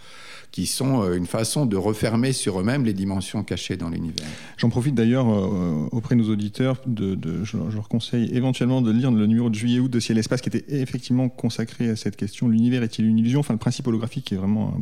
qui 0.56 0.64
sont 0.64 1.02
euh, 1.02 1.16
une 1.16 1.26
façon 1.26 1.66
de 1.66 1.76
refermer 1.76 2.32
sur 2.32 2.58
eux-mêmes 2.58 2.86
les 2.86 2.94
dimensions 2.94 3.42
cachées 3.44 3.76
dans 3.76 3.90
l'univers. 3.90 4.26
J'en 4.56 4.70
profite 4.70 4.94
d'ailleurs 4.94 5.28
euh, 5.28 5.86
auprès 5.92 6.14
de 6.14 6.22
nos 6.22 6.30
auditeurs, 6.30 6.80
de, 6.86 7.44
je, 7.44 7.58
leur 7.74 7.90
conseille 7.90 8.30
éventuellement 8.34 8.80
de 8.80 8.90
lire 8.90 9.10
le 9.10 9.26
numéro 9.26 9.50
de 9.50 9.54
juillet-août 9.54 9.90
de 9.90 10.00
Ciel 10.00 10.16
Espace 10.16 10.40
qui 10.40 10.48
était 10.48 10.64
effectivement 10.80 11.28
consacré 11.28 11.90
à 11.90 11.96
cette 11.96 12.16
question. 12.16 12.48
L'univers 12.48 12.82
est-il 12.82 13.04
une 13.04 13.18
illusion? 13.18 13.40
Enfin, 13.40 13.52
le 13.52 13.58
principe 13.58 13.86
holographique 13.86 14.32
est 14.32 14.36
vraiment 14.36 14.74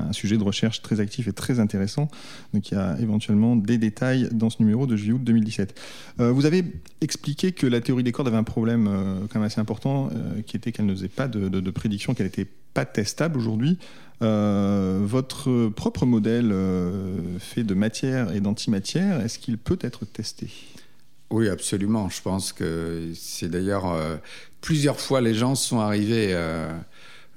un, 0.00 0.12
sujet 0.12 0.36
de 0.36 0.42
recherche 0.42 0.82
très 0.82 0.98
actif 0.98 1.28
et 1.28 1.32
très 1.32 1.60
intéressant. 1.60 2.08
Donc 2.52 2.72
il 2.72 2.74
y 2.74 2.76
a 2.76 2.98
éventuellement 3.00 3.54
des 3.54 3.78
détails 3.78 4.28
dans 4.32 4.50
ce 4.50 4.56
numéro 4.58 4.88
de 4.88 4.96
juillet-août 4.96 5.22
2017. 5.22 5.78
Euh, 6.18 6.32
vous 6.32 6.44
avez 6.44 6.64
expliqué 7.00 7.52
que 7.52 7.68
la 7.68 7.80
théorie 7.80 8.02
des 8.02 8.10
cordes 8.10 8.26
avait 8.26 8.36
un 8.36 8.42
problème 8.42 8.86
quand 9.30 9.38
même 9.38 9.46
assez 9.46 9.60
important, 9.60 9.87
qui 10.46 10.56
était 10.56 10.72
qu'elle 10.72 10.86
ne 10.86 10.94
faisait 10.94 11.08
pas 11.08 11.28
de, 11.28 11.48
de 11.48 11.70
prédiction, 11.70 12.14
qu'elle 12.14 12.26
n'était 12.26 12.48
pas 12.74 12.84
testable 12.84 13.38
aujourd'hui. 13.38 13.78
Euh, 14.20 14.98
votre 15.02 15.68
propre 15.68 16.04
modèle 16.04 16.50
euh, 16.50 17.38
fait 17.38 17.62
de 17.62 17.74
matière 17.74 18.32
et 18.32 18.40
d'antimatière, 18.40 19.20
est-ce 19.20 19.38
qu'il 19.38 19.58
peut 19.58 19.78
être 19.80 20.04
testé? 20.04 20.50
Oui, 21.30 21.48
absolument. 21.48 22.08
Je 22.08 22.22
pense 22.22 22.52
que 22.52 23.12
c'est 23.14 23.48
d'ailleurs 23.48 23.92
euh, 23.92 24.16
plusieurs 24.60 24.98
fois 24.98 25.20
les 25.20 25.34
gens 25.34 25.54
sont 25.54 25.78
arrivés 25.78 26.36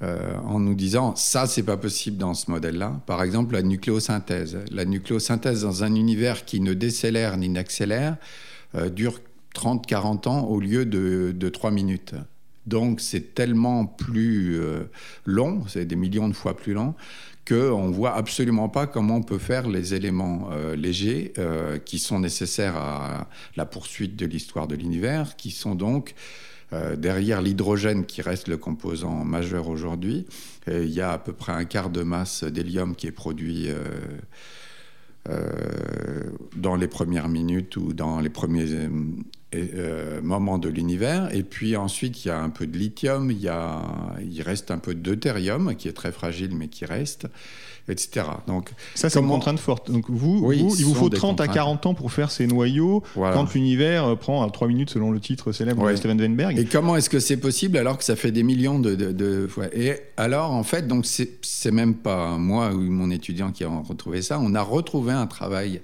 en 0.02 0.60
nous 0.60 0.74
disant 0.74 1.16
ça, 1.16 1.46
c'est 1.46 1.62
pas 1.62 1.78
possible 1.78 2.18
dans 2.18 2.34
ce 2.34 2.50
modèle-là. 2.50 3.02
Par 3.06 3.22
exemple, 3.22 3.54
la 3.54 3.62
nucléosynthèse. 3.62 4.58
La 4.72 4.86
nucléosynthèse 4.86 5.62
dans 5.62 5.84
un 5.84 5.94
univers 5.94 6.46
qui 6.46 6.60
ne 6.60 6.74
décélère 6.74 7.38
ni 7.38 7.50
n'accélère. 7.50 8.18
dure 8.96 9.20
30-40 9.56 10.30
ans 10.30 10.46
au 10.46 10.60
lieu 10.60 10.86
de, 10.86 11.36
de 11.38 11.50
3 11.50 11.70
minutes. 11.70 12.16
Donc 12.66 13.02
c'est 13.02 13.34
tellement 13.34 13.86
plus 13.86 14.60
long, 15.26 15.64
c'est 15.68 15.86
des 15.86 15.96
millions 15.96 16.28
de 16.28 16.34
fois 16.34 16.56
plus 16.56 16.74
long, 16.74 16.94
qu'on 17.48 17.88
ne 17.88 17.94
voit 17.94 18.16
absolument 18.16 18.70
pas 18.70 18.88
comment 18.88 19.18
on 19.18 19.24
peut 19.24 19.38
faire 19.38 19.68
les 19.68 19.94
éléments 19.94 20.50
euh, 20.52 20.76
légers 20.76 21.34
euh, 21.38 21.80
qui 21.80 22.00
sont 22.00 22.20
nécessaires 22.20 22.76
à 22.76 23.28
la 23.56 23.66
poursuite 23.66 24.16
de 24.16 24.26
l'histoire 24.26 24.68
de 24.68 24.76
l'univers, 24.76 25.36
qui 25.36 25.52
sont 25.52 25.76
donc 25.76 26.14
euh, 26.74 26.96
derrière 26.96 27.42
l'hydrogène 27.42 28.06
qui 28.06 28.22
reste 28.22 28.48
le 28.48 28.58
composant 28.58 29.26
majeur 29.26 29.68
aujourd'hui. 29.68 30.26
Il 30.68 30.90
y 30.90 31.02
a 31.02 31.14
à 31.14 31.18
peu 31.18 31.34
près 31.34 31.52
un 31.52 31.66
quart 31.66 31.90
de 31.90 32.04
masse 32.04 32.44
d'hélium 32.44 32.96
qui 32.96 33.08
est 33.08 33.12
produit 33.12 33.70
dans 36.56 36.76
les 36.76 36.88
premières 36.88 37.28
minutes 37.28 37.78
ou 37.78 37.94
dans 37.94 38.20
les 38.20 38.30
premiers 38.30 38.88
euh, 39.54 40.22
moment 40.24 40.58
de 40.58 40.70
l'univers. 40.70 41.28
Et 41.36 41.44
puis 41.44 41.76
ensuite, 41.76 42.24
il 42.24 42.30
y 42.30 42.32
a 42.32 42.40
un 42.40 42.50
peu 42.50 42.66
de 42.68 42.78
lithium, 42.78 43.32
il, 43.32 43.42
y 43.42 43.50
a, 43.50 43.82
il 44.22 44.42
reste 44.42 44.72
un 44.72 44.78
peu 44.78 44.96
de 44.96 45.02
deutérium, 45.02 45.76
qui 45.76 45.90
est 45.90 45.94
très 45.94 46.14
fragile, 46.14 46.52
mais 46.56 46.70
qui 46.70 46.86
reste, 46.86 47.28
etc. 47.90 48.28
Donc, 48.48 48.70
ça, 48.96 49.10
c'est 49.10 49.20
une 49.20 49.28
contrainte 49.28 49.60
forte. 49.60 49.92
Donc, 49.92 50.06
vous, 50.08 50.54
il 50.54 50.86
vous 50.86 50.96
faut 50.96 51.10
30 51.10 51.42
à 51.42 51.50
40 51.50 51.86
ans 51.86 51.94
pour 51.94 52.14
faire 52.14 52.32
ces 52.32 52.48
noyaux, 52.48 53.04
quand 53.14 53.54
l'univers 53.54 54.06
euh, 54.06 54.16
prend 54.16 54.50
3 54.50 54.70
minutes, 54.70 54.92
selon 54.92 55.12
le 55.12 55.20
titre 55.20 55.52
célèbre 55.52 55.86
de 55.90 55.98
Steven 55.98 56.18
Weinberg. 56.18 56.58
Et 56.58 56.64
comment 56.64 56.96
est-ce 56.96 57.10
que 57.10 57.20
c'est 57.20 57.36
possible 57.36 57.78
alors 57.78 57.98
que 57.98 58.06
ça 58.06 58.16
fait 58.16 58.32
des 58.32 58.44
millions 58.44 58.80
de, 58.80 58.96
de, 58.96 59.48
fois? 59.48 59.66
Et 59.74 59.98
alors, 60.16 60.52
en 60.52 60.64
fait, 60.64 60.88
donc 60.88 61.06
c'est 61.06 61.72
même 61.72 61.96
pas 61.96 62.38
moi 62.38 62.72
ou 62.72 62.80
mon 62.80 63.12
étudiant 63.12 63.52
qui 63.52 63.66
a 63.66 63.68
retrouvé 63.68 64.22
ça. 64.22 64.40
On 64.42 64.56
a 64.56 64.62
retrouvé 64.62 65.12
un 65.12 65.28
travail 65.28 65.82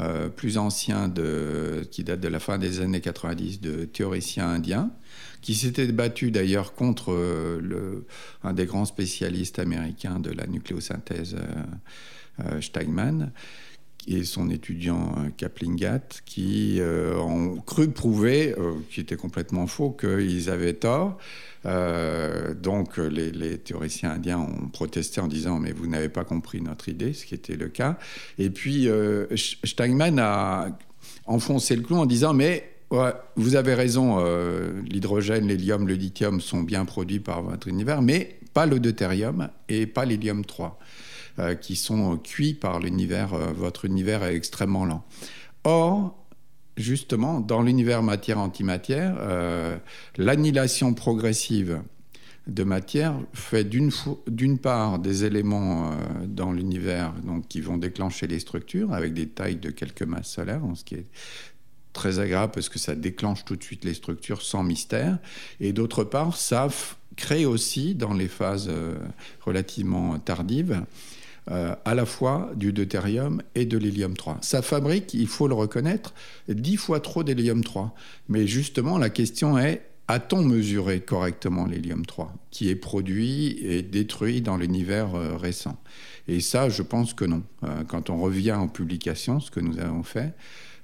euh, 0.00 0.28
plus 0.28 0.56
ancien 0.56 1.08
de, 1.08 1.86
qui 1.90 2.04
date 2.04 2.20
de 2.20 2.28
la 2.28 2.40
fin 2.40 2.58
des 2.58 2.80
années 2.80 3.00
90 3.00 3.60
de 3.60 3.84
théoriciens 3.84 4.48
indiens, 4.48 4.90
qui 5.42 5.54
s'était 5.54 5.86
battu 5.92 6.30
d'ailleurs 6.30 6.74
contre 6.74 7.12
euh, 7.12 8.06
un 8.42 8.52
des 8.52 8.66
grands 8.66 8.84
spécialistes 8.84 9.58
américains 9.58 10.18
de 10.18 10.30
la 10.30 10.46
nucléosynthèse, 10.46 11.36
euh, 12.40 12.60
Steinman 12.60 13.32
et 14.14 14.24
son 14.24 14.50
étudiant 14.50 15.14
Kaplingat, 15.36 16.22
qui 16.24 16.80
ont 16.82 17.56
cru 17.66 17.88
prouver, 17.88 18.54
qui 18.90 19.00
était 19.00 19.16
complètement 19.16 19.66
faux, 19.66 19.90
qu'ils 19.90 20.50
avaient 20.50 20.74
tort. 20.74 21.18
Euh, 21.66 22.54
donc 22.54 22.96
les, 22.96 23.58
théoriciens 23.58 24.12
indiens 24.12 24.38
ont 24.38 24.68
protesté 24.68 25.20
en 25.20 25.28
disant 25.28 25.58
mais 25.58 25.72
vous 25.72 25.86
n'avez 25.86 26.08
pas 26.08 26.24
compris 26.24 26.60
notre 26.62 26.88
idée, 26.88 27.12
ce 27.12 27.26
qui 27.26 27.34
était 27.34 27.56
le 27.56 27.68
cas. 27.68 27.98
Et 28.38 28.50
puis 28.50 28.88
euh, 28.88 29.26
Steinman 29.64 30.18
a 30.18 30.78
enfoncé 31.26 31.76
le 31.76 31.82
clou 31.82 31.96
en 31.96 32.06
disant 32.06 32.32
mais 32.32 32.66
vous 33.36 33.54
avez 33.54 33.74
raison, 33.74 34.16
euh, 34.18 34.82
l'hydrogène, 34.82 35.46
l'hélium, 35.46 35.86
le 35.86 35.94
lithium 35.94 36.40
sont 36.40 36.62
bien 36.62 36.84
produits 36.84 37.20
par 37.20 37.42
votre 37.42 37.68
univers, 37.68 38.02
mais 38.02 38.36
pas 38.52 38.66
le 38.66 38.80
deutérium 38.80 39.48
et 39.68 39.86
pas 39.86 40.04
l'hélium 40.04 40.44
3, 40.44 40.76
qui 41.60 41.76
sont 41.76 42.16
cuits 42.18 42.54
par 42.54 42.80
l'univers. 42.80 43.28
votre 43.28 43.84
univers 43.84 44.24
est 44.24 44.34
extrêmement 44.34 44.84
lent. 44.84 45.04
Or, 45.64 46.20
justement, 46.80 47.40
dans 47.40 47.62
l'univers 47.62 48.02
matière-antimatière, 48.02 49.16
euh, 49.20 49.76
l'annihilation 50.16 50.94
progressive 50.94 51.82
de 52.46 52.64
matière 52.64 53.14
fait 53.32 53.64
d'une 53.64 54.58
part 54.58 54.98
des 54.98 55.24
éléments 55.24 55.92
euh, 55.92 55.94
dans 56.26 56.52
l'univers 56.52 57.12
qui 57.48 57.60
vont 57.60 57.76
déclencher 57.76 58.26
les 58.26 58.40
structures 58.40 58.92
avec 58.92 59.12
des 59.12 59.28
tailles 59.28 59.56
de 59.56 59.70
quelques 59.70 60.02
masses 60.02 60.30
solaires, 60.32 60.62
ce 60.74 60.82
qui 60.82 60.94
est 60.96 61.06
très 61.92 62.18
agréable 62.18 62.52
parce 62.52 62.68
que 62.68 62.78
ça 62.78 62.94
déclenche 62.94 63.44
tout 63.44 63.56
de 63.56 63.62
suite 63.62 63.84
les 63.84 63.94
structures 63.94 64.42
sans 64.42 64.62
mystère. 64.62 65.18
Et 65.60 65.72
d'autre 65.72 66.02
part, 66.02 66.36
ça 66.36 66.68
crée 67.16 67.44
aussi 67.44 67.94
dans 67.94 68.14
les 68.14 68.28
phases 68.28 68.68
euh, 68.70 68.94
relativement 69.42 70.18
tardives 70.18 70.82
euh, 71.50 71.74
à 71.84 71.94
la 71.94 72.06
fois 72.06 72.50
du 72.54 72.72
deutérium 72.72 73.42
et 73.54 73.64
de 73.64 73.76
l'hélium 73.76 74.16
3. 74.16 74.38
Ça 74.40 74.62
fabrique, 74.62 75.14
il 75.14 75.26
faut 75.26 75.48
le 75.48 75.54
reconnaître, 75.54 76.14
dix 76.48 76.76
fois 76.76 77.00
trop 77.00 77.24
d'hélium 77.24 77.64
3. 77.64 77.94
Mais 78.28 78.46
justement, 78.46 78.98
la 78.98 79.10
question 79.10 79.58
est 79.58 79.82
a-t-on 80.08 80.42
mesuré 80.42 81.00
correctement 81.00 81.66
l'hélium 81.66 82.04
3 82.04 82.34
qui 82.50 82.68
est 82.68 82.74
produit 82.74 83.58
et 83.62 83.82
détruit 83.82 84.40
dans 84.40 84.56
l'univers 84.56 85.14
euh, 85.14 85.36
récent? 85.36 85.80
Et 86.26 86.40
ça, 86.40 86.68
je 86.68 86.82
pense 86.82 87.14
que 87.14 87.24
non. 87.24 87.42
Euh, 87.64 87.84
quand 87.86 88.10
on 88.10 88.20
revient 88.20 88.52
en 88.52 88.68
publication, 88.68 89.40
ce 89.40 89.50
que 89.50 89.60
nous 89.60 89.78
avons 89.78 90.02
fait, 90.02 90.34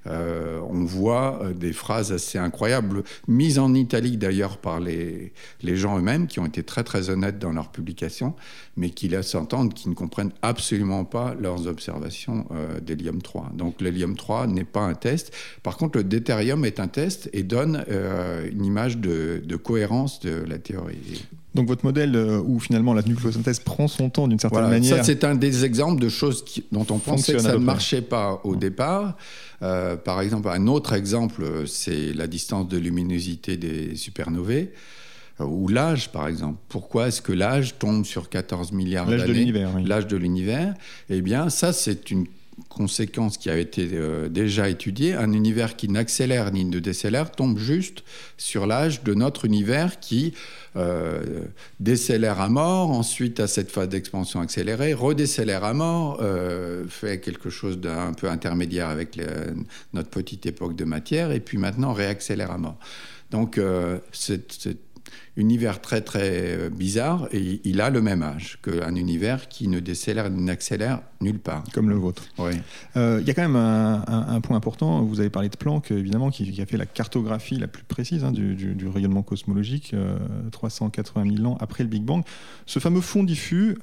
euh, 0.06 0.60
on 0.68 0.84
voit 0.84 1.40
euh, 1.42 1.52
des 1.52 1.72
phrases 1.72 2.12
assez 2.12 2.38
incroyables, 2.38 3.02
mises 3.28 3.58
en 3.58 3.74
italique 3.74 4.18
d'ailleurs 4.18 4.58
par 4.58 4.80
les, 4.80 5.32
les 5.62 5.76
gens 5.76 5.98
eux-mêmes, 5.98 6.26
qui 6.26 6.40
ont 6.40 6.46
été 6.46 6.62
très 6.62 6.84
très 6.84 7.10
honnêtes 7.10 7.38
dans 7.38 7.52
leurs 7.52 7.70
publications, 7.70 8.34
mais 8.76 8.90
qui 8.90 9.08
laissent 9.08 9.34
entendre 9.34 9.74
qu'ils 9.74 9.90
ne 9.90 9.94
comprennent 9.94 10.32
absolument 10.42 11.04
pas 11.04 11.34
leurs 11.34 11.66
observations 11.66 12.46
euh, 12.52 12.80
d'hélium 12.80 13.22
3. 13.22 13.52
Donc 13.54 13.80
l'hélium 13.80 14.16
3 14.16 14.46
n'est 14.46 14.64
pas 14.64 14.82
un 14.82 14.94
test. 14.94 15.32
Par 15.62 15.76
contre, 15.76 15.98
le 15.98 16.04
deutérium 16.04 16.64
est 16.64 16.80
un 16.80 16.88
test 16.88 17.28
et 17.32 17.42
donne 17.42 17.84
une 18.50 18.64
image 18.64 18.98
de 18.98 19.56
cohérence 19.56 20.20
de 20.20 20.44
la 20.46 20.58
théorie. 20.58 21.26
Donc 21.56 21.66
votre 21.66 21.84
modèle 21.84 22.14
euh, 22.14 22.40
où 22.44 22.60
finalement 22.60 22.94
la 22.94 23.02
nucléosynthèse 23.02 23.58
prend 23.58 23.88
son 23.88 24.10
temps 24.10 24.28
d'une 24.28 24.38
certaine 24.38 24.68
manière. 24.68 24.98
Ça, 24.98 25.02
c'est 25.02 25.24
un 25.24 25.34
des 25.34 25.64
exemples 25.64 26.00
de 26.00 26.08
choses 26.08 26.44
dont 26.70 26.86
on 26.90 26.98
pensait 26.98 27.32
que 27.32 27.38
ça 27.40 27.54
ne 27.54 27.58
marchait 27.58 28.02
pas 28.02 28.40
au 28.44 28.54
départ. 28.54 29.16
Euh, 29.62 29.96
par 29.96 30.20
exemple, 30.20 30.48
un 30.48 30.66
autre 30.66 30.92
exemple, 30.92 31.66
c'est 31.66 32.12
la 32.12 32.26
distance 32.26 32.68
de 32.68 32.76
luminosité 32.76 33.56
des 33.56 33.96
supernovae 33.96 34.68
euh, 35.40 35.44
ou 35.44 35.68
l'âge, 35.68 36.12
par 36.12 36.28
exemple. 36.28 36.58
Pourquoi 36.68 37.08
est-ce 37.08 37.22
que 37.22 37.32
l'âge 37.32 37.78
tombe 37.78 38.04
sur 38.04 38.28
14 38.28 38.72
milliards 38.72 39.06
d'années 39.06 39.18
L'âge 39.18 39.28
de 39.28 39.32
l'univers. 39.32 39.70
L'âge 39.82 40.06
de 40.06 40.16
l'univers. 40.16 40.74
Eh 41.08 41.22
bien, 41.22 41.48
ça, 41.48 41.72
c'est 41.72 42.10
une 42.10 42.26
conséquence 42.68 43.36
qui 43.36 43.50
a 43.50 43.58
été 43.58 43.90
euh, 43.92 44.28
déjà 44.28 44.68
étudiée, 44.68 45.14
un 45.14 45.32
univers 45.32 45.76
qui 45.76 45.88
n'accélère 45.88 46.52
ni 46.52 46.64
ne 46.64 46.78
décélère 46.78 47.30
tombe 47.30 47.58
juste 47.58 48.02
sur 48.38 48.66
l'âge 48.66 49.02
de 49.02 49.14
notre 49.14 49.44
univers 49.44 50.00
qui 50.00 50.32
euh, 50.76 51.44
décélère 51.80 52.40
à 52.40 52.48
mort, 52.48 52.90
ensuite 52.90 53.40
à 53.40 53.46
cette 53.46 53.70
phase 53.70 53.88
d'expansion 53.88 54.40
accélérée, 54.40 54.94
redécélère 54.94 55.64
à 55.64 55.74
mort, 55.74 56.18
euh, 56.22 56.86
fait 56.88 57.20
quelque 57.20 57.50
chose 57.50 57.78
d'un 57.78 58.12
peu 58.14 58.28
intermédiaire 58.28 58.88
avec 58.88 59.18
notre 59.92 60.10
petite 60.10 60.46
époque 60.46 60.76
de 60.76 60.84
matière, 60.84 61.32
et 61.32 61.40
puis 61.40 61.58
maintenant 61.58 61.92
réaccélère 61.92 62.50
à 62.50 62.58
mort. 62.58 62.78
Donc 63.30 63.60
c'est 64.12 64.76
univers 65.36 65.80
très 65.80 66.00
très 66.00 66.56
euh, 66.56 66.70
bizarre 66.70 67.28
et 67.32 67.60
il 67.64 67.80
a 67.80 67.90
le 67.90 68.00
même 68.00 68.22
âge 68.22 68.58
qu'un 68.62 68.94
univers 68.94 69.48
qui 69.48 69.68
ne 69.68 69.80
décélère 69.80 70.30
ni 70.30 70.42
n'accélère 70.42 71.00
nulle 71.20 71.38
part. 71.38 71.64
Comme 71.72 71.90
le 71.90 71.96
vôtre. 71.96 72.24
Oui. 72.38 72.52
Euh, 72.96 73.18
il 73.20 73.26
y 73.26 73.30
a 73.30 73.34
quand 73.34 73.42
même 73.42 73.56
un, 73.56 74.40
point 74.40 74.56
important, 74.56 75.02
vous 75.02 75.20
avez 75.20 75.30
parlé 75.30 75.48
de 75.48 75.56
Planck, 75.56 75.90
évidemment, 75.90 76.30
qui, 76.30 76.60
a 76.60 76.66
fait 76.66 76.76
la 76.76 76.86
cartographie 76.86 77.56
la 77.56 77.66
plus 77.66 77.84
précise 77.84 78.24
hein, 78.24 78.32
du, 78.32 78.88
rayonnement 78.88 79.22
cosmologique 79.22 79.94
380 80.52 81.26
euh, 81.26 81.36
000 81.36 81.48
ans 81.48 81.56
après 81.60 81.84
le 81.84 81.88
Big 81.88 82.02
Bang. 82.02 82.22
Ce 82.66 82.78
fameux 82.78 83.00
fond 83.00 83.24
diffus, 83.24 83.78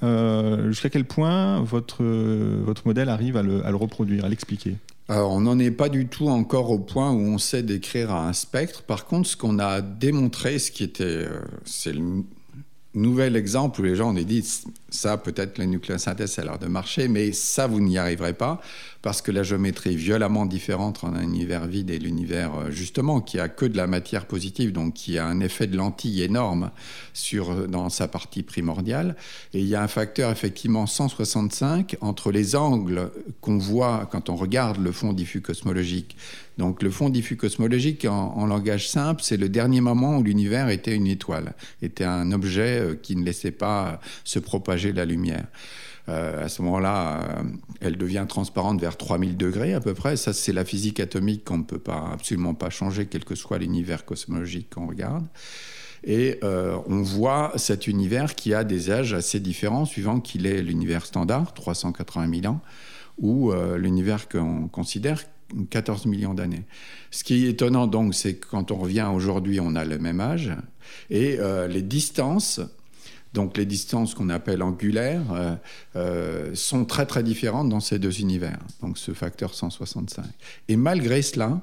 jusqu'à 0.68 0.90
quel 0.90 1.06
point 1.06 1.62
votre, 1.62 2.04
votre 2.04 2.88
modèle 2.88 3.10
arrive 3.10 3.38
à 3.38 3.44
le, 3.44 3.66
à 3.66 3.70
le 3.70 3.78
reproduire, 3.78 4.26
à 4.26 4.30
l'expliquer? 4.30 4.78
Alors, 5.14 5.34
on 5.34 5.42
n'en 5.42 5.60
est 5.60 5.70
pas 5.70 5.90
du 5.90 6.08
tout 6.08 6.28
encore 6.28 6.72
au 6.72 6.80
point 6.80 7.12
où 7.12 7.20
on 7.20 7.38
sait 7.38 7.62
décrire 7.62 8.12
un 8.12 8.34
spectre. 8.34 8.82
Par 8.82 9.06
contre, 9.06 9.30
ce 9.30 9.38
qu'on 9.38 9.60
a 9.60 9.80
démontré, 9.80 10.58
ce 10.58 10.72
qui 10.72 10.84
était, 10.84 11.04
euh, 11.04 11.40
c'est 11.66 11.94
le 11.94 12.24
nouvel 12.96 13.36
exemple 13.36 13.82
où 13.82 13.84
les 13.84 13.96
gens 13.96 14.10
ont 14.10 14.14
dit 14.14 14.44
ça, 14.90 15.18
peut-être 15.18 15.60
la 15.60 15.68
nucléosynthèse, 15.68 16.40
a 16.40 16.44
l'air 16.44 16.58
de 16.58 16.66
marcher, 16.66 17.08
mais 17.10 17.32
ça, 17.32 17.68
vous 17.68 17.80
n'y 17.80 18.00
arriverez 18.00 18.34
pas 18.34 18.60
parce 19.04 19.22
que 19.22 19.32
la 19.32 19.44
géométrie 19.44 19.92
est 19.92 19.98
violemment 19.98 20.46
différente 20.46 21.04
entre 21.04 21.06
un 21.06 21.22
univers 21.22 21.68
vide 21.68 21.92
et 21.92 22.00
l'univers 22.00 22.56
euh, 22.56 22.72
justement 22.72 23.20
qui 23.20 23.38
a 23.38 23.50
que 23.50 23.66
de 23.66 23.76
la 23.76 23.86
matière 23.86 24.26
positive, 24.26 24.72
donc 24.72 24.94
qui 24.94 25.18
a 25.18 25.26
un 25.28 25.42
effet 25.42 25.68
de 25.68 25.76
lentille 25.76 26.24
énorme 26.24 26.72
sur, 27.14 27.52
euh, 27.52 27.68
dans 27.68 27.90
sa 27.90 28.08
partie 28.08 28.44
primordiale. 28.44 29.16
Et 29.54 29.60
il 29.60 29.68
y 29.68 29.76
a 29.76 29.84
un 29.84 29.90
facteur 29.90 30.32
effectivement 30.32 30.88
165 30.88 31.98
entre 32.00 32.32
les 32.32 32.56
angles 32.56 33.12
qu'on 33.42 33.58
voit 33.58 34.08
quand 34.10 34.30
on 34.30 34.38
regarde 34.38 34.78
le 34.78 34.94
fond 34.94 35.12
diffus 35.12 35.42
cosmologique. 35.42 36.16
Donc 36.58 36.82
le 36.82 36.90
fond 36.90 37.10
diffus 37.10 37.36
cosmologique, 37.36 38.06
en, 38.06 38.34
en 38.38 38.46
langage 38.46 38.88
simple, 38.88 39.22
c'est 39.22 39.38
le 39.38 39.50
dernier 39.50 39.82
moment 39.82 40.18
où 40.18 40.24
l'univers 40.24 40.70
était 40.70 40.96
une 40.96 41.08
étoile, 41.08 41.56
était 41.82 42.06
un 42.06 42.32
objet 42.32 42.80
euh, 42.80 42.96
qui 42.96 43.18
ne 43.18 43.26
laissait 43.26 43.52
pas 43.52 44.00
se 44.24 44.40
propager 44.40 44.94
la 44.94 45.04
lumière. 45.04 45.46
Euh, 46.10 46.44
à 46.44 46.50
ce 46.50 46.62
moment-là, 46.64 47.22
euh, 47.22 47.44
elle 47.80 47.98
devient 47.98 48.26
transparente 48.28 48.80
vers 48.82 48.98
3000 48.98 49.38
degrés 49.38 49.74
à 49.74 49.80
peu 49.80 49.94
près. 49.94 50.18
Ça, 50.18 50.34
c'est 50.34 50.52
la 50.52 50.66
physique 50.66 51.00
atomique 51.00 51.46
qu'on 51.46 51.60
ne 51.60 51.64
peut 51.64 51.80
pas, 51.80 52.10
absolument 52.12 52.54
pas 52.54 52.70
changer, 52.70 53.06
quel 53.06 53.24
que 53.24 53.36
soit 53.36 53.58
l'univers 53.58 54.06
cosmologique 54.06 54.70
qu'on 54.74 54.88
regarde. 54.88 55.26
Et 56.04 56.40
euh, 56.44 56.78
on 56.88 57.02
voit 57.02 57.54
cet 57.56 57.88
univers 57.88 58.36
qui 58.36 58.54
a 58.54 58.66
des 58.66 58.92
âges 58.92 59.14
assez 59.14 59.40
différents 59.40 59.86
suivant 59.86 60.20
qu'il 60.20 60.46
est 60.46 60.62
l'univers 60.62 61.06
standard, 61.06 61.54
380 61.54 62.42
000 62.42 62.54
ans, 62.54 62.60
ou 63.20 63.54
l'univers 63.78 64.28
qu'on 64.28 64.68
considère 64.68 65.24
14 65.70 66.08
millions 66.08 66.34
d'années. 66.34 66.64
Ce 67.12 67.24
qui 67.24 67.46
est 67.46 67.50
étonnant 67.52 67.86
donc, 67.86 68.16
c'est 68.16 68.38
que 68.38 68.48
quand 68.48 68.72
on 68.72 68.76
revient 68.76 69.08
aujourd'hui, 69.14 69.60
on 69.62 69.76
a 69.76 69.86
le 69.86 70.00
même 70.00 70.20
âge 70.20 70.52
et 71.12 71.38
les 71.70 71.84
distances 71.84 72.60
donc 73.34 73.58
les 73.58 73.66
distances 73.66 74.14
qu'on 74.14 74.30
appelle 74.30 74.62
angulaires 74.62 75.32
euh, 75.32 75.56
euh, 75.96 76.52
sont 76.56 76.86
très 76.86 77.06
très 77.06 77.24
différentes 77.24 77.70
dans 77.70 77.80
ces 77.80 78.00
deux 78.00 78.22
univers, 78.22 78.60
donc 78.82 78.98
ce 78.98 79.12
facteur 79.14 79.54
165. 79.54 80.26
Et 80.68 80.76
malgré 80.76 81.22
cela, 81.22 81.62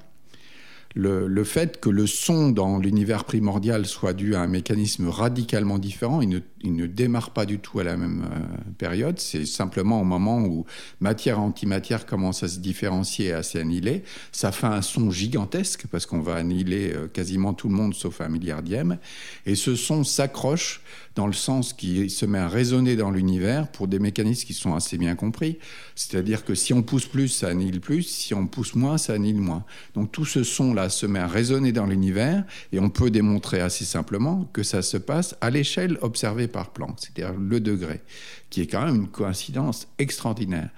le, 0.97 1.45
fait 1.45 1.79
que 1.81 1.89
le 1.89 2.07
son 2.07 2.51
dans 2.51 2.79
l'univers 2.79 3.25
primordial 3.25 3.87
soit 3.87 4.13
dû 4.13 4.35
à 4.35 4.41
un 4.41 4.49
mécanisme 4.49 5.09
radicalement 5.09 5.79
différent, 5.79 6.21
il 6.21 6.43
il 6.63 6.75
ne 6.77 6.87
démarre 6.87 7.31
pas 7.31 7.47
du 7.47 7.59
tout 7.59 7.81
à 7.81 7.85
la 7.85 7.97
même 7.97 8.25
euh, 8.31 8.71
période, 8.79 9.19
c'est 9.19 9.47
simplement 9.47 10.01
au 10.01 10.05
moment 10.05 10.41
où 10.41 10.67
matière 11.01 11.37
et 11.37 11.41
antimatière 11.41 12.07
commencent 12.07 12.43
à 12.43 12.49
se 12.49 12.59
différencier 12.59 13.27
et 13.27 13.33
à 13.33 13.43
s'annihiler, 13.43 14.05
ça 14.33 14.53
fait 14.53 14.67
un 14.67 14.83
son 14.83 15.11
gigantesque 15.11 15.87
parce 15.91 16.07
qu'on 16.07 16.21
va 16.21 16.35
annihiler 16.35 16.93
euh, 16.95 17.09
quasiment 17.09 17.55
tout 17.55 17.69
le 17.69 17.75
monde 17.75 17.95
sauf 17.95 18.21
un 18.21 18.29
milliardième, 18.29 18.99
et 19.47 19.55
ce 19.55 19.75
son 19.75 20.05
s'accroche 20.05 20.83
dans 21.17 21.27
le 21.27 21.33
sens 21.33 21.73
qui 21.73 22.09
se 22.09 22.25
met 22.25 22.39
à 22.39 22.49
résonner 22.49 22.97
dans 22.97 23.11
l'univers 23.11 23.69
pour 23.69 23.89
des 23.89 23.99
mécanismes 23.99 24.47
qui 24.47 24.55
sont 24.55 24.75
assez 24.75 24.97
bien 24.97 25.17
compris. 25.17 25.59
C'est-à-dire 25.97 26.45
que 26.45 26.55
si 26.55 26.73
on 26.73 26.83
pousse 26.83 27.07
plus, 27.07 27.29
ça 27.29 27.49
annihile 27.49 27.81
plus, 27.81 28.05
si 28.05 28.33
on 28.33 28.47
pousse 28.47 28.75
moins, 28.75 28.97
ça 28.97 29.15
annihile 29.15 29.41
moins. 29.41 29.65
Donc 29.95 30.13
tout 30.13 30.25
ce 30.25 30.45
son-là 30.45 30.89
se 30.89 31.07
met 31.07 31.19
à 31.19 31.27
résonner 31.27 31.73
dans 31.73 31.87
l'univers 31.87 32.45
et 32.73 32.79
on 32.79 32.91
peut 32.91 33.11
démontrer 33.11 33.61
assez 33.61 33.85
simplement 33.85 34.49
que 34.53 34.63
ça 34.63 34.83
se 34.83 34.97
passe 34.97 35.37
à 35.41 35.51
l'échelle 35.51 35.99
observée 36.01 36.49
par 36.51 36.71
Planck, 36.71 36.99
c'est-à-dire 36.99 37.39
le 37.39 37.61
degré, 37.61 38.03
qui 38.51 38.61
est 38.61 38.67
quand 38.67 38.85
même 38.85 38.97
une 38.97 39.09
coïncidence 39.09 39.89
extraordinaire. 39.99 40.71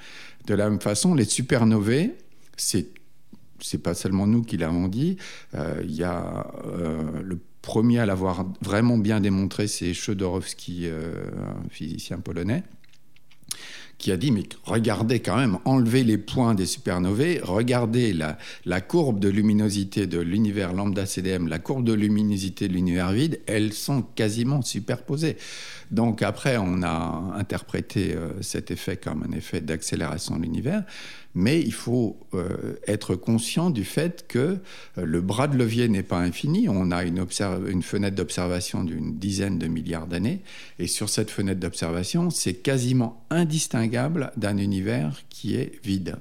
De 0.47 0.55
la 0.55 0.69
même 0.69 0.81
façon, 0.81 1.15
les 1.15 1.25
supernovae, 1.25 2.11
c'est 2.57 2.89
c'est 3.63 3.79
pas 3.79 3.95
seulement 3.95 4.27
nous 4.27 4.43
qui 4.43 4.57
l'avons 4.57 4.89
dit. 4.89 5.17
Euh, 5.55 5.83
il 5.85 5.93
y 5.93 6.03
a 6.03 6.47
euh, 6.67 7.23
le 7.23 7.39
premier 7.63 8.01
à 8.01 8.07
l'avoir 8.07 8.45
vraiment 8.61 8.99
bien 8.99 9.21
démontré, 9.21 9.69
c'est 9.69 9.95
Chodorowski, 9.95 10.83
euh, 10.87 11.15
un 11.67 11.69
physicien 11.71 12.19
polonais, 12.19 12.65
qui 14.03 14.11
a 14.11 14.17
dit, 14.17 14.33
mais 14.33 14.43
regardez 14.65 15.21
quand 15.21 15.37
même, 15.37 15.59
enlevez 15.65 16.03
les 16.03 16.19
points 16.19 16.55
des 16.55 16.67
supernovae, 16.67 17.39
regardez 17.41 18.13
la, 18.13 18.37
la 18.67 18.81
courbe 18.81 19.21
de 19.21 19.29
luminosité 19.29 20.09
de 20.09 20.19
l'univers 20.19 20.73
lambda 20.73 21.07
CDM, 21.07 21.47
la 21.47 21.61
courbe 21.61 21.85
de 21.85 21.93
luminosité 21.93 22.67
de 22.67 22.73
l'univers 22.73 23.13
vide, 23.13 23.41
elles 23.47 23.73
sont 23.73 24.03
quasiment 24.03 24.61
superposées. 24.61 25.37
Donc 25.93 26.23
après, 26.23 26.57
on 26.59 26.83
a 26.83 27.33
interprété 27.37 28.15
euh, 28.15 28.33
cet 28.43 28.73
effet 28.73 28.97
comme 28.97 29.23
un 29.23 29.37
effet 29.37 29.61
d'accélération 29.61 30.37
de 30.37 30.43
l'univers 30.43 30.83
mais 31.35 31.61
il 31.61 31.73
faut 31.73 32.19
euh, 32.35 32.75
être 32.87 33.15
conscient 33.15 33.71
du 33.71 33.85
fait 33.85 34.27
que 34.29 34.39
euh, 34.39 35.05
le 35.05 35.21
bras 35.21 35.49
de 35.49 35.57
levier 35.57 35.89
n'est 35.89 36.03
pas 36.03 36.19
infini. 36.19 36.69
On 36.69 36.91
a 36.91 37.05
une, 37.05 37.25
une 37.69 37.83
fenêtre 37.83 38.17
d'observation 38.17 38.85
d'une 38.85 39.19
dizaine 39.19 39.59
de 39.59 39.67
milliards 39.67 40.07
d'années, 40.07 40.41
et 40.79 40.87
sur 40.87 41.09
cette 41.09 41.31
fenêtre 41.31 41.61
d'observation, 41.61 42.31
c'est 42.31 42.55
quasiment 42.55 43.25
indistinguable 43.31 44.33
d'un 44.37 44.59
univers 44.59 45.23
qui 45.31 45.57
est 45.57 45.81
vide. 45.85 46.17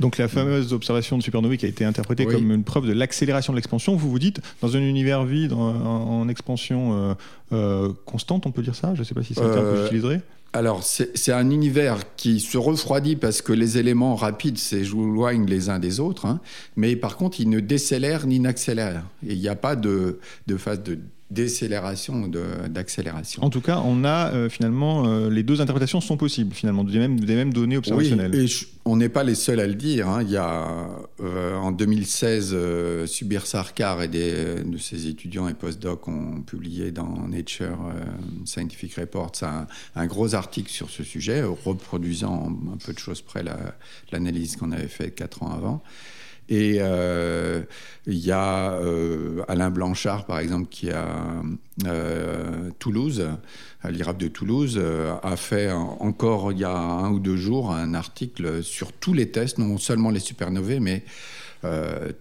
Donc 0.00 0.18
la 0.18 0.26
fameuse 0.26 0.72
observation 0.72 1.16
de 1.16 1.22
supernovae 1.22 1.56
qui 1.56 1.66
a 1.66 1.68
été 1.68 1.84
interprétée 1.84 2.26
comme 2.26 2.50
une 2.50 2.64
preuve 2.64 2.86
de 2.86 2.92
l'accélération 2.92 3.52
de 3.52 3.58
l'expansion, 3.58 3.94
vous 3.94 4.10
vous 4.10 4.18
dites, 4.18 4.40
dans 4.60 4.76
un 4.76 4.80
univers 4.80 5.24
vide 5.24 5.52
en, 5.52 6.28
expansion 6.28 7.16
euh, 7.52 7.92
constante, 8.04 8.46
on 8.46 8.50
peut 8.50 8.62
dire 8.62 8.74
ça? 8.74 8.94
Je 8.94 9.00
ne 9.00 9.04
sais 9.04 9.14
pas 9.14 9.22
si 9.22 9.34
c'est 9.34 9.42
un 9.42 9.52
terme 9.52 9.72
que 9.72 9.82
j'utiliserais 9.82 10.20
alors, 10.54 10.84
c'est 10.84 11.32
un 11.32 11.50
univers 11.50 11.98
qui 12.14 12.38
se 12.38 12.56
refroidit 12.56 13.16
parce 13.16 13.42
que 13.42 13.52
les 13.52 13.76
éléments 13.76 14.14
rapides 14.14 14.56
s'éloignent 14.56 15.46
les 15.46 15.68
uns 15.68 15.80
des 15.80 15.98
autres, 15.98 16.26
hein. 16.26 16.40
mais 16.76 16.94
par 16.94 17.16
contre, 17.16 17.40
ils 17.40 17.50
ne 17.50 17.58
décélèrent 17.58 18.28
ni 18.28 18.38
n'accélèrent. 18.38 19.02
Et 19.26 19.32
il 19.32 19.40
n'y 19.40 19.48
a 19.48 19.56
pas 19.56 19.74
de, 19.74 20.20
de 20.46 20.56
phase 20.56 20.80
de 20.84 21.00
décélération 21.34 22.22
ou 22.22 22.28
d'accélération. 22.68 23.42
En 23.42 23.50
tout 23.50 23.60
cas, 23.60 23.82
on 23.84 24.04
a 24.04 24.32
euh, 24.32 24.48
finalement 24.48 25.06
euh, 25.06 25.28
les 25.28 25.42
deux 25.42 25.60
interprétations 25.60 26.00
sont 26.00 26.16
possibles 26.16 26.54
finalement 26.54 26.84
des 26.84 26.98
mêmes, 26.98 27.20
des 27.20 27.34
mêmes 27.34 27.52
données 27.52 27.76
observationnelles. 27.76 28.30
Oui, 28.32 28.44
et 28.44 28.66
on 28.84 28.96
n'est 28.96 29.08
pas 29.08 29.24
les 29.24 29.34
seuls 29.34 29.60
à 29.60 29.66
le 29.66 29.74
dire. 29.74 30.08
Hein. 30.08 30.22
Il 30.22 30.30
y 30.30 30.36
a 30.36 30.88
euh, 31.20 31.56
en 31.56 31.72
2016, 31.72 32.56
Subir 33.06 33.46
Sarkar 33.46 34.02
et 34.02 34.08
des, 34.08 34.62
de 34.64 34.78
ses 34.78 35.08
étudiants 35.08 35.48
et 35.48 35.54
postdocs 35.54 36.08
ont 36.08 36.40
publié 36.42 36.92
dans 36.92 37.26
Nature 37.28 37.78
Scientific 38.44 38.94
Reports 38.94 39.32
un, 39.42 39.66
un, 39.96 40.06
gros 40.06 40.34
article 40.34 40.70
sur 40.70 40.90
ce 40.90 41.02
sujet, 41.02 41.42
reproduisant 41.42 42.48
un 42.72 42.76
peu 42.84 42.92
de 42.92 42.98
choses 42.98 43.20
près 43.20 43.44
l'analyse 44.12 44.56
qu'on 44.56 44.72
avait 44.72 44.88
faite 44.88 45.14
quatre 45.14 45.42
ans 45.42 45.52
avant. 45.52 45.82
Et 46.48 46.76
euh, 46.78 47.62
il 48.06 48.18
y 48.18 48.30
a 48.30 48.72
euh, 48.72 49.42
Alain 49.48 49.70
Blanchard, 49.70 50.26
par 50.26 50.38
exemple, 50.38 50.68
qui 50.68 50.90
a 50.90 51.42
euh, 51.86 52.70
Toulouse, 52.78 53.26
à 53.82 53.90
l'IRAP 53.90 54.18
de 54.18 54.28
Toulouse, 54.28 54.80
a 55.22 55.36
fait 55.36 55.70
encore 55.72 56.52
il 56.52 56.58
y 56.58 56.64
a 56.64 56.76
un 56.76 57.10
ou 57.10 57.18
deux 57.18 57.36
jours 57.36 57.72
un 57.72 57.94
article 57.94 58.62
sur 58.62 58.92
tous 58.92 59.14
les 59.14 59.30
tests, 59.30 59.58
non 59.58 59.78
seulement 59.78 60.10
les 60.10 60.20
supernovae, 60.20 60.80
mais 60.80 61.04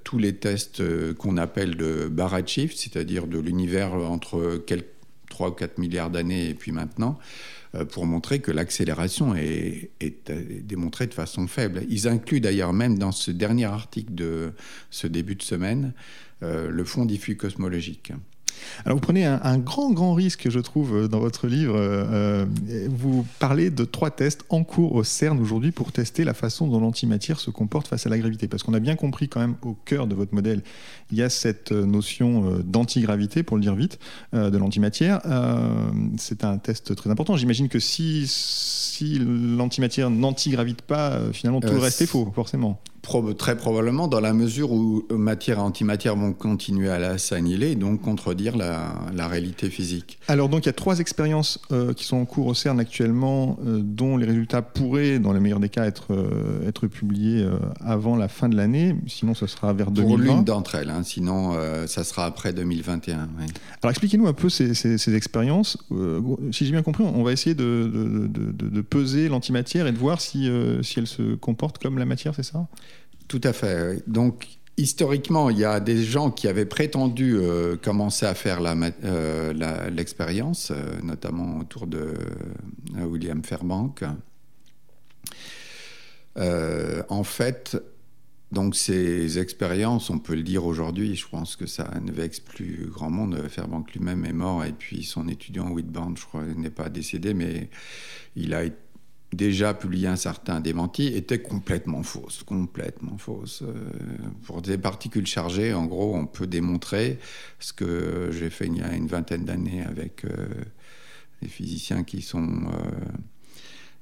tous 0.03 0.17
les 0.17 0.35
tests 0.35 0.81
qu'on 1.15 1.35
appelle 1.35 1.75
de 1.75 2.09
Shift, 2.45 2.77
c'est-à-dire 2.77 3.27
de 3.27 3.39
l'univers 3.39 3.93
entre 3.93 4.57
quelques 4.65 4.87
3 5.33 5.49
ou 5.49 5.51
4 5.51 5.77
milliards 5.79 6.09
d'années 6.09 6.49
et 6.49 6.53
puis 6.53 6.71
maintenant, 6.71 7.17
pour 7.89 8.05
montrer 8.05 8.39
que 8.39 8.51
l'accélération 8.51 9.33
est, 9.35 9.89
démontrée 10.63 11.07
de 11.07 11.13
façon 11.13 11.47
faible. 11.47 11.83
Ils 11.89 12.07
incluent 12.07 12.41
d'ailleurs 12.41 12.73
même 12.73 12.99
dans 12.99 13.11
ce 13.11 13.31
dernier 13.31 13.65
article 13.65 14.13
de 14.13 14.53
ce 14.91 15.07
début 15.07 15.35
de 15.35 15.41
semaine 15.41 15.93
euh, 16.43 16.69
le 16.69 16.83
fond 16.83 17.05
diffus 17.05 17.37
cosmologique. 17.37 18.11
Alors 18.85 18.97
vous 18.97 19.01
prenez 19.01 19.25
un, 19.25 19.57
grand, 19.57 19.91
grand 19.91 20.13
risque, 20.13 20.49
je 20.49 20.59
trouve, 20.59 20.95
euh, 20.95 21.07
dans 21.07 21.19
votre 21.19 21.47
livre. 21.47 21.75
Euh, 21.75 22.45
euh, 22.69 22.87
vous 22.89 23.25
parlez 23.39 23.69
de 23.69 23.85
trois 23.85 24.11
tests 24.11 24.43
en 24.49 24.63
cours 24.63 24.95
au 24.95 25.03
CERN 25.03 25.39
aujourd'hui 25.39 25.71
pour 25.71 25.91
tester 25.91 26.23
la 26.23 26.33
façon 26.33 26.67
dont 26.67 26.79
l'antimatière 26.79 27.39
se 27.39 27.49
comporte 27.49 27.87
face 27.87 28.05
à 28.05 28.09
la 28.09 28.17
gravité. 28.17 28.47
Parce 28.47 28.63
qu'on 28.63 28.73
a 28.73 28.79
bien 28.79 28.95
compris 28.95 29.29
quand 29.29 29.39
même 29.39 29.55
au 29.61 29.75
cœur 29.85 30.07
de 30.07 30.15
votre 30.15 30.33
modèle, 30.33 30.61
il 31.11 31.17
y 31.17 31.23
a 31.23 31.29
cette 31.29 31.71
notion 31.71 32.59
d'antigravité, 32.63 33.43
pour 33.43 33.57
le 33.57 33.61
dire 33.61 33.75
vite, 33.75 33.99
de 34.33 34.57
l'antimatière. 34.57 35.21
C'est 36.17 36.43
un 36.43 36.57
test 36.57 36.95
très 36.95 37.09
important. 37.09 37.37
J'imagine 37.37 37.69
que 37.69 37.79
si, 37.79 38.25
si 38.27 39.19
l'antimatière 39.19 40.09
n'antigravite 40.09 40.81
pas, 40.81 41.19
finalement 41.31 41.61
tout 41.61 41.73
le 41.73 41.79
reste 41.79 42.01
est 42.01 42.07
faux, 42.07 42.31
forcément 42.33 42.79
très 43.37 43.57
probablement 43.57 44.07
dans 44.07 44.21
la 44.21 44.33
mesure 44.33 44.71
où 44.71 45.03
matière 45.11 45.57
et 45.57 45.61
antimatière 45.61 46.15
vont 46.15 46.33
continuer 46.33 46.89
à 46.89 47.17
s'annihiler 47.17 47.71
et 47.71 47.75
donc 47.75 48.01
contredire 48.01 48.55
la, 48.57 49.27
réalité 49.27 49.69
physique. 49.69 50.19
Alors 50.27 50.49
donc 50.49 50.63
il 50.63 50.65
y 50.65 50.69
a 50.69 50.73
trois 50.73 50.99
expériences 50.99 51.59
euh, 51.71 51.93
qui 51.93 52.03
sont 52.03 52.17
en 52.17 52.25
cours 52.25 52.47
au 52.47 52.53
CERN 52.53 52.79
actuellement 52.79 53.57
euh, 53.65 53.79
dont 53.81 54.17
les 54.17 54.25
résultats 54.25 54.61
pourraient 54.61 55.17
dans 55.17 55.31
le 55.31 55.39
meilleur 55.39 55.59
des 55.59 55.69
cas 55.69 55.85
être, 55.85 56.13
euh, 56.13 56.67
être 56.67 56.87
publiés 56.87 57.47
avant 57.79 58.15
la 58.15 58.27
fin 58.27 58.49
de 58.49 58.55
l'année, 58.55 58.95
sinon 59.07 59.33
ce 59.33 59.47
sera 59.47 59.71
vers 59.73 59.91
2020. 59.91 60.07
Pour 60.07 60.17
l'une 60.17 60.43
d'entre 60.43 60.75
elles, 60.75 60.89
hein, 60.89 61.03
sinon 61.03 61.53
ça 61.87 62.03
sera 62.03 62.25
après 62.25 62.53
2021. 62.53 63.29
Alors 63.81 63.91
expliquez-nous 63.91 64.27
un 64.27 64.33
peu 64.33 64.49
ces, 64.49 64.73
ces, 64.73 65.15
expériences. 65.15 65.77
si 66.51 66.65
j'ai 66.65 66.71
bien 66.71 66.81
compris, 66.81 67.03
on 67.03 67.23
va 67.23 67.31
essayer 67.31 67.55
de, 67.55 67.89
de, 67.93 68.27
de, 68.27 68.69
de 68.69 68.81
peser 68.81 69.29
l'antimatière 69.29 69.87
et 69.87 69.91
de 69.91 69.97
voir 69.97 70.21
si, 70.21 70.49
si 70.81 70.99
elle 70.99 71.07
se 71.07 71.35
comporte 71.35 71.77
comme 71.81 71.97
la 71.97 72.05
matière, 72.05 72.33
c'est 72.35 72.43
ça? 72.43 72.67
Tout 73.27 73.41
à 73.43 73.53
fait. 73.53 74.03
Donc, 74.07 74.59
historiquement, 74.77 75.49
il 75.49 75.57
y 75.57 75.65
a 75.65 75.79
des 75.79 76.03
gens 76.03 76.31
qui 76.31 76.47
avaient 76.47 76.65
prétendu 76.65 77.35
euh, 77.37 77.75
commencer 77.77 78.25
à 78.25 78.33
faire 78.33 78.59
euh, 78.63 79.89
l'expérience, 79.89 80.71
euh, 80.71 80.99
notamment 81.03 81.59
autour 81.59 81.87
de 81.87 82.13
William 82.95 83.43
Fairbank. 83.43 84.03
en 86.35 87.23
fait, 87.23 87.77
donc 88.51 88.75
ces 88.75 89.39
expériences, 89.39 90.09
on 90.09 90.19
peut 90.19 90.35
le 90.35 90.43
dire 90.43 90.65
aujourd'hui, 90.65 91.15
je 91.15 91.27
pense 91.27 91.55
que 91.55 91.65
ça 91.65 91.89
ne 92.01 92.11
vexe 92.11 92.39
plus 92.39 92.87
grand 92.87 93.09
monde. 93.09 93.47
Fairbank 93.49 93.91
lui-même 93.93 94.25
est 94.25 94.33
mort 94.33 94.63
et 94.63 94.73
puis 94.73 95.03
son 95.03 95.27
étudiant 95.27 95.69
Whitburn, 95.69 96.15
je 96.17 96.25
crois, 96.25 96.43
n'est 96.43 96.69
pas 96.69 96.89
décédé, 96.89 97.33
mais 97.33 97.69
il 98.35 98.53
a 98.53 98.63
été 98.63 98.77
déjà 99.35 99.73
publié 99.73 100.07
un 100.07 100.15
certain 100.15 100.59
démenti, 100.59 101.07
était 101.07 101.41
complètement 101.41 102.03
fausse, 102.03 102.43
complètement 102.43 103.17
fausse. 103.17 103.63
Euh, 103.63 103.73
pour 104.45 104.61
des 104.61 104.77
particules 104.77 105.27
chargées, 105.27 105.73
en 105.73 105.85
gros, 105.85 106.15
on 106.15 106.25
peut 106.25 106.47
démontrer 106.47 107.19
ce 107.59 107.73
que 107.73 108.29
j'ai 108.31 108.49
fait 108.49 108.67
il 108.67 108.77
y 108.77 108.81
a 108.81 108.93
une 108.93 109.07
vingtaine 109.07 109.45
d'années 109.45 109.83
avec 109.83 110.25
euh, 110.25 110.47
des 111.41 111.47
physiciens 111.47 112.03
qui 112.03 112.21
sont 112.21 112.67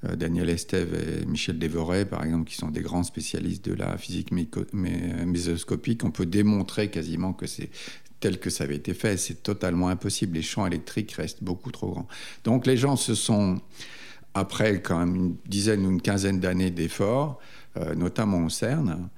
euh, 0.06 0.16
Daniel 0.16 0.50
Estève 0.50 0.96
et 0.96 1.26
Michel 1.26 1.60
Dévoret, 1.60 2.06
par 2.06 2.24
exemple, 2.24 2.50
qui 2.50 2.56
sont 2.56 2.70
des 2.70 2.82
grands 2.82 3.04
spécialistes 3.04 3.66
de 3.66 3.74
la 3.74 3.98
physique 3.98 4.32
mésoscopique. 4.32 6.04
On 6.04 6.12
peut 6.12 6.26
démontrer 6.26 6.90
quasiment 6.90 7.34
que 7.34 7.46
c'est 7.46 7.70
tel 8.20 8.40
que 8.40 8.50
ça 8.50 8.64
avait 8.64 8.78
été 8.78 8.94
fait. 8.94 9.18
C'est 9.18 9.44
totalement 9.44 9.90
impossible. 9.90 10.36
Les 10.36 10.42
champs 10.42 10.66
électriques 10.66 11.12
restent 11.12 11.44
beaucoup 11.44 11.72
trop 11.72 11.92
grands. 11.92 12.08
Donc 12.44 12.66
les 12.66 12.78
gens 12.78 12.96
se 12.96 13.14
sont 13.14 13.60
après 14.34 14.82
quand 14.82 15.00
même 15.00 15.16
une 15.16 15.36
dizaine 15.46 15.86
ou 15.86 15.92
une 15.92 16.02
quinzaine 16.02 16.40
d'années 16.40 16.72
d'efforts, 16.72 17.40
euh, 17.78 17.96
notamment 17.96 18.46
au 18.46 18.50
CERN, 18.50 19.10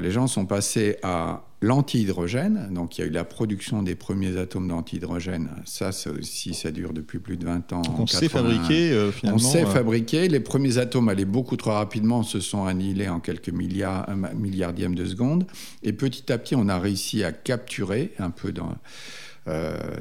les 0.00 0.10
gens 0.10 0.26
sont 0.26 0.44
passés 0.44 0.96
à 1.04 1.44
l'antihydrogène. 1.62 2.68
Donc 2.72 2.98
il 2.98 3.00
y 3.00 3.04
a 3.04 3.06
eu 3.06 3.12
la 3.12 3.22
production 3.22 3.80
des 3.80 3.94
premiers 3.94 4.36
atomes 4.36 4.66
d'antihydrogène. 4.66 5.50
Ça, 5.66 5.92
si 5.92 6.52
ça 6.52 6.72
dure 6.72 6.92
depuis 6.92 7.20
plus 7.20 7.36
de 7.36 7.44
20 7.46 7.72
ans. 7.72 7.82
on 7.96 8.06
sait 8.08 8.28
fabriquer 8.28 9.10
finalement. 9.12 9.36
On 9.36 9.38
sait 9.38 9.64
fabriquer. 9.64 10.28
Les 10.28 10.40
premiers 10.40 10.78
atomes 10.78 11.08
allaient 11.08 11.24
beaucoup 11.24 11.56
trop 11.56 11.70
rapidement, 11.70 12.24
se 12.24 12.40
sont 12.40 12.64
annihilés 12.64 13.08
en 13.08 13.20
quelques 13.20 13.50
milliards, 13.50 14.08
milliardièmes 14.34 14.96
de 14.96 15.04
secondes. 15.04 15.46
Et 15.84 15.92
petit 15.92 16.30
à 16.32 16.38
petit, 16.38 16.56
on 16.56 16.68
a 16.68 16.78
réussi 16.78 17.22
à 17.22 17.30
capturer 17.30 18.12
un 18.18 18.30
peu 18.30 18.50
dans 18.50 18.70
euh, 18.70 18.74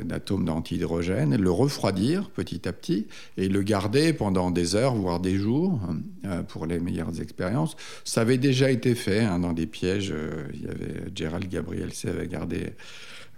d'atomes 0.04 0.46
d'antihydrogène, 0.46 1.36
le 1.36 1.52
refroidir 1.52 2.30
petit 2.30 2.68
à 2.68 2.74
petit 2.74 3.08
et 3.38 3.48
le 3.48 3.62
garder 3.64 4.14
pendant 4.14 4.52
des 4.52 4.76
heures, 4.76 4.96
voire 4.96 5.20
des 5.20 5.38
jours, 5.38 5.80
euh, 6.26 6.44
pour 6.44 6.66
les 6.66 6.80
meilleures 6.80 7.22
expériences. 7.22 7.76
Ça 8.04 8.22
avait 8.22 8.38
déjà 8.38 8.70
été 8.70 8.96
fait 8.96 9.20
hein, 9.20 9.40
dans 9.40 9.54
des 9.54 9.66
pièges. 9.66 10.12
Euh, 10.12 10.48
il 10.54 10.64
y 10.64 10.68
avait 10.68 11.12
Gérald 11.16 11.48
Gabriel 11.50 11.92
avait 12.06 12.28
gardé 12.28 12.58
euh, 12.58 12.70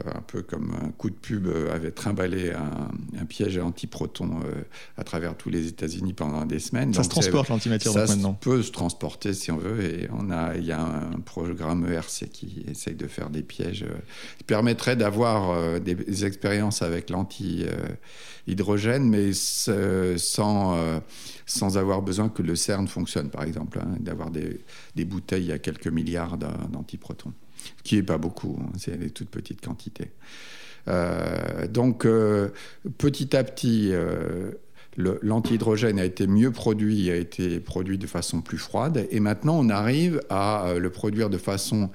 un 0.06 0.22
peu 0.22 0.42
comme 0.42 0.76
un 0.82 0.90
coup 0.90 1.10
de 1.10 1.16
pub, 1.16 1.48
euh, 1.48 1.74
avait 1.74 1.92
trimballé 1.92 2.52
un, 2.52 3.26
piège 3.26 3.58
antiproton 3.58 4.40
euh, 4.46 4.64
à 4.98 5.04
travers 5.04 5.36
tous 5.36 5.50
les 5.50 5.68
États-Unis 5.68 6.14
pendant 6.14 6.46
des 6.46 6.60
semaines. 6.60 6.94
Ça 6.94 7.04
se 7.04 7.10
transporte 7.10 7.50
l'antimatière 7.50 7.94
Ça 7.94 8.06
peut 8.40 8.64
se 8.64 8.72
transporter 8.72 9.34
si 9.34 9.52
on 9.52 9.58
veut, 9.58 9.84
et 9.84 10.10
on 10.12 10.32
a, 10.32 10.56
il 10.56 10.66
y 10.66 10.72
a 10.72 10.82
un 10.82 11.20
programme 11.20 11.86
ERC 11.92 12.30
qui 12.32 12.66
essaye 12.70 12.96
de 12.96 13.08
faire 13.08 13.30
des 13.30 13.44
pièges 13.44 13.86
qui 14.38 14.44
permettrait 14.44 14.96
d'avoir 14.96 15.80
des, 15.80 16.26
expériences 16.26 16.82
avec 16.82 17.10
l'anti-hydrogène, 17.10 19.08
mais 19.08 19.34
sans, 19.34 21.02
sans 21.46 21.78
avoir 21.78 22.02
besoin 22.02 22.30
que 22.30 22.42
le 22.42 22.56
CERN 22.56 22.88
fonctionne, 22.88 23.30
par 23.30 23.44
exemple, 23.44 23.80
hein, 23.80 23.96
d'avoir 24.00 24.32
des, 24.32 24.60
des 24.96 25.06
bouteilles 25.06 25.52
à 25.52 25.60
quelques 25.60 25.88
milliards 25.88 26.38
d'antiprotons 26.38 27.34
qui 27.84 27.96
n'est 27.96 28.04
pas 28.04 28.18
beaucoup, 28.18 28.58
hein, 28.62 28.72
c'est 28.78 28.98
des 28.98 29.10
toutes 29.10 29.30
petites 29.30 29.66
quantités. 29.66 30.12
Euh, 30.88 31.68
donc, 31.68 32.06
euh, 32.06 32.50
petit 32.98 33.36
à 33.36 33.44
petit, 33.44 33.90
euh, 33.92 34.52
l'antihydrogène 34.98 36.00
a 36.00 36.06
été 36.06 36.28
mieux 36.28 36.52
produit, 36.52 37.10
a 37.10 37.16
été 37.16 37.60
produit 37.60 37.98
de 37.98 38.08
façon 38.08 38.42
plus 38.42 38.58
froide, 38.58 39.08
et 39.12 39.20
maintenant 39.20 39.58
on 39.60 39.70
arrive 39.70 40.22
à 40.30 40.74
le 40.78 40.90
produire 40.90 41.30
de 41.30 41.38
façon 41.38 41.90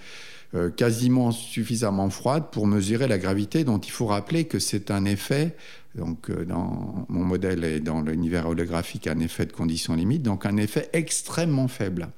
quasiment 0.77 1.33
suffisamment 1.33 2.09
froide 2.11 2.45
pour 2.53 2.69
mesurer 2.69 3.09
la 3.09 3.19
gravité, 3.19 3.65
dont 3.65 3.79
il 3.79 3.91
faut 3.91 4.07
rappeler 4.07 4.45
que 4.45 4.61
c'est 4.61 4.93
un 4.93 5.05
effet, 5.05 5.57
donc 5.97 6.31
dans 6.31 7.07
mon 7.09 7.25
modèle 7.25 7.65
et 7.65 7.81
dans 7.81 8.01
l'univers 8.03 8.49
holographique, 8.49 9.09
un 9.09 9.19
effet 9.19 9.47
de 9.47 9.53
condition 9.53 9.97
limite, 9.97 10.23
donc 10.23 10.47
un 10.47 10.57
effet 10.57 10.89
extrêmement 10.93 11.67
faible. 11.67 12.09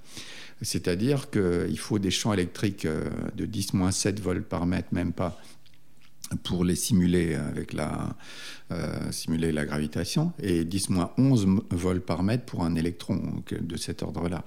C'est-à-dire 0.62 1.30
qu'il 1.30 1.78
faut 1.78 1.98
des 1.98 2.10
champs 2.10 2.32
électriques 2.32 2.86
euh, 2.86 3.10
de 3.34 3.46
10-7 3.46 4.20
volts 4.20 4.46
par 4.46 4.66
mètre, 4.66 4.88
même 4.92 5.12
pas, 5.12 5.38
pour 6.42 6.64
les 6.64 6.74
simuler 6.74 7.34
avec 7.34 7.72
la, 7.72 8.16
euh, 8.72 9.12
simuler 9.12 9.52
la 9.52 9.64
gravitation, 9.64 10.32
et 10.42 10.64
10-11 10.64 11.60
volts 11.70 12.04
par 12.04 12.22
mètre 12.22 12.44
pour 12.46 12.64
un 12.64 12.74
électron 12.74 13.44
de 13.52 13.76
cet 13.76 14.02
ordre-là. 14.02 14.44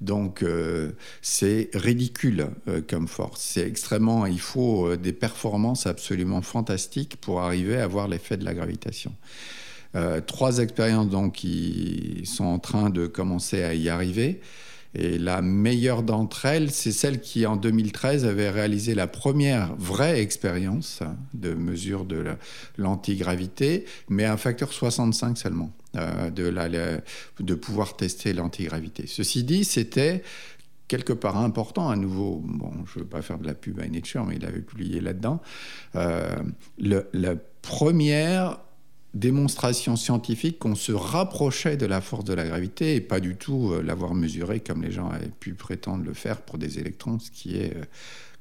Donc 0.00 0.42
euh, 0.42 0.92
c'est 1.22 1.70
ridicule 1.74 2.48
comme 2.88 3.08
force. 3.08 3.40
C'est 3.40 3.66
extrêmement. 3.66 4.26
Il 4.26 4.40
faut 4.40 4.96
des 4.96 5.12
performances 5.12 5.86
absolument 5.86 6.42
fantastiques 6.42 7.16
pour 7.18 7.40
arriver 7.40 7.76
à 7.76 7.84
avoir 7.84 8.08
l'effet 8.08 8.36
de 8.36 8.44
la 8.44 8.52
gravitation. 8.52 9.14
trois 10.26 10.58
expériences 10.58 11.08
donc 11.08 11.34
qui 11.36 12.22
sont 12.24 12.44
en 12.44 12.58
train 12.58 12.90
de 12.90 13.06
commencer 13.06 13.62
à 13.62 13.74
y 13.74 13.88
arriver. 13.88 14.42
Et 14.94 15.18
la 15.18 15.40
meilleure 15.40 16.02
d'entre 16.02 16.44
elles, 16.44 16.70
c'est 16.70 16.92
celle 16.92 17.20
qui, 17.20 17.46
en 17.46 17.56
2013, 17.56 18.26
avait 18.26 18.50
réalisé 18.50 18.94
la 18.94 19.06
première 19.06 19.74
vraie 19.76 20.20
expérience 20.20 21.00
de 21.32 21.54
mesure 21.54 22.04
de 22.04 22.24
l'antigravité, 22.76 23.86
mais 24.08 24.24
à 24.24 24.34
un 24.34 24.36
facteur 24.36 24.72
65 24.72 25.38
seulement, 25.38 25.72
euh, 25.96 26.30
de, 26.30 27.54
pouvoir 27.54 27.96
tester 27.96 28.32
l'antigravité. 28.34 29.06
Ceci 29.06 29.44
dit, 29.44 29.64
c'était 29.64 30.22
quelque 30.88 31.14
part 31.14 31.38
important 31.38 31.88
à 31.88 31.96
nouveau. 31.96 32.42
Bon, 32.44 32.72
je 32.84 32.98
ne 32.98 33.04
veux 33.04 33.08
pas 33.08 33.22
faire 33.22 33.38
de 33.38 33.46
la 33.46 33.54
pub 33.54 33.80
à 33.80 33.88
Nature, 33.88 34.26
mais 34.26 34.36
il 34.36 34.44
avait 34.44 34.60
publié 34.60 35.00
là-dedans. 35.00 35.40
Euh, 35.96 36.36
la 36.78 37.34
première 37.62 38.58
démonstration 39.14 39.96
scientifique 39.96 40.58
qu'on 40.58 40.74
se 40.74 40.92
rapprochait 40.92 41.76
de 41.76 41.86
la 41.86 42.00
force 42.00 42.24
de 42.24 42.32
la 42.32 42.44
gravité 42.44 42.94
et 42.96 43.00
pas 43.00 43.20
du 43.20 43.36
tout 43.36 43.72
euh, 43.72 43.82
l'avoir 43.82 44.14
mesurée 44.14 44.60
comme 44.60 44.82
les 44.82 44.90
gens 44.90 45.10
avaient 45.10 45.30
pu 45.40 45.52
prétendre 45.52 46.04
le 46.04 46.14
faire 46.14 46.40
pour 46.40 46.58
des 46.58 46.78
électrons, 46.78 47.18
ce 47.18 47.30
qui 47.30 47.56
est, 47.56 47.76
euh, 47.76 47.84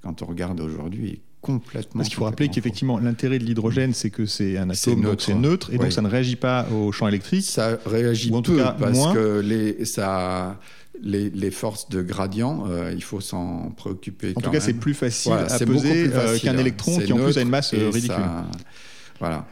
quand 0.01 0.21
on 0.21 0.25
regarde 0.25 0.61
aujourd'hui, 0.61 1.21
complètement. 1.41 1.99
Parce 1.99 2.07
qu'il 2.07 2.17
faut 2.17 2.23
rappeler 2.23 2.47
qu'effectivement, 2.47 2.99
l'intérêt 2.99 3.37
de 3.39 3.43
l'hydrogène, 3.43 3.93
c'est 3.93 4.11
que 4.11 4.25
c'est 4.25 4.57
un 4.57 4.69
atome, 4.69 5.01
donc 5.01 5.21
c'est 5.21 5.33
neutre, 5.33 5.73
et 5.73 5.77
donc 5.77 5.91
ça 5.91 6.01
ne 6.01 6.07
réagit 6.07 6.37
pas 6.37 6.67
au 6.69 6.91
champ 6.91 7.07
électrique. 7.07 7.43
Ça 7.43 7.77
réagit 7.85 8.33
en 8.33 8.41
peu, 8.41 8.51
tout 8.53 8.57
cas, 8.57 8.75
parce 8.79 9.13
que 9.13 9.39
les, 9.41 9.83
ça, 9.83 10.57
les, 11.01 11.51
forces 11.51 11.89
de 11.89 12.01
gradient, 12.01 12.65
euh, 12.69 12.93
il 12.95 13.03
faut 13.03 13.19
s'en 13.19 13.71
préoccuper. 13.75 14.33
En 14.35 14.41
tout 14.41 14.51
cas, 14.51 14.61
c'est 14.61 14.73
plus 14.73 14.93
facile 14.93 15.33
à 15.33 15.59
peser 15.59 16.09
qu'un 16.41 16.57
électron 16.57 16.97
qui 16.99 17.11
en 17.11 17.17
plus 17.17 17.37
a 17.37 17.41
une 17.41 17.49
masse 17.49 17.73
ridicule. 17.73 18.15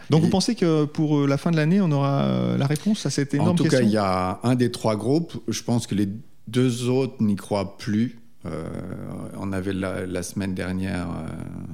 Donc 0.10 0.23
vous 0.23 0.29
pensez 0.29 0.55
que 0.55 0.86
pour 0.86 1.19
euh, 1.19 1.27
la 1.27 1.38
fin 1.38 1.51
de 1.51 1.55
l'année, 1.55 1.82
on 1.82 1.91
aura 1.91 2.23
euh, 2.23 2.58
la 2.58 2.67
réponse 2.67 3.05
à 3.05 3.10
cette 3.10 3.34
énorme 3.34 3.58
question 3.58 3.65
En 3.65 3.69
tout 3.69 3.77
cas, 3.77 3.82
il 3.82 3.91
y 3.91 3.97
a 3.97 4.39
un 4.43 4.55
des 4.55 4.71
trois 4.71 4.95
groupes. 4.95 5.34
Je 5.47 5.63
pense 5.63 5.88
que 5.88 5.95
les 5.95 6.10
deux 6.47 6.89
autres 6.89 7.21
n'y 7.21 7.36
croient 7.36 7.77
plus. 7.77 8.19
Euh, 8.45 8.67
on 9.38 9.51
avait 9.51 9.73
la, 9.73 10.23
semaine 10.23 10.55
dernière 10.55 11.08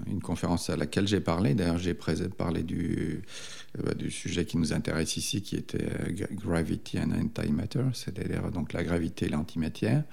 une 0.08 0.20
conférence 0.20 0.70
à 0.70 0.76
laquelle 0.76 1.08
j'ai 1.08 1.20
parlé. 1.20 1.54
D'ailleurs, 1.54 1.78
j'ai 1.78 1.94
parlé 1.94 2.64
du, 2.64 3.22
du 3.98 4.12
sujet 4.12 4.46
qui 4.46 4.58
nous 4.58 4.74
intéresse 4.74 5.16
ici, 5.16 5.42
qui 5.42 5.56
était 5.56 5.88
Gravity 6.32 6.98
and 7.00 7.12
Antimatter, 7.12 7.86
c'est-à-dire 7.94 8.52
donc 8.52 8.74
la 8.74 8.84
gravité 8.84 9.28
et 9.28 9.30
l'antimatière. 9.30 10.04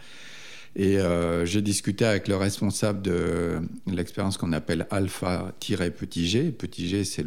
Et 0.75 0.99
euh, 0.99 1.45
j'ai 1.45 1.61
discuté 1.61 2.05
avec 2.05 2.29
le 2.29 2.37
responsable 2.37 3.03
de 3.03 3.61
l'expérience 3.87 4.39
qu'on 4.39 4.53
appelle 4.53 4.87
alpha-petit 4.91 6.27
g. 6.27 6.51
Petit 6.51 6.89
g, 6.89 7.05
c'est 7.05 7.25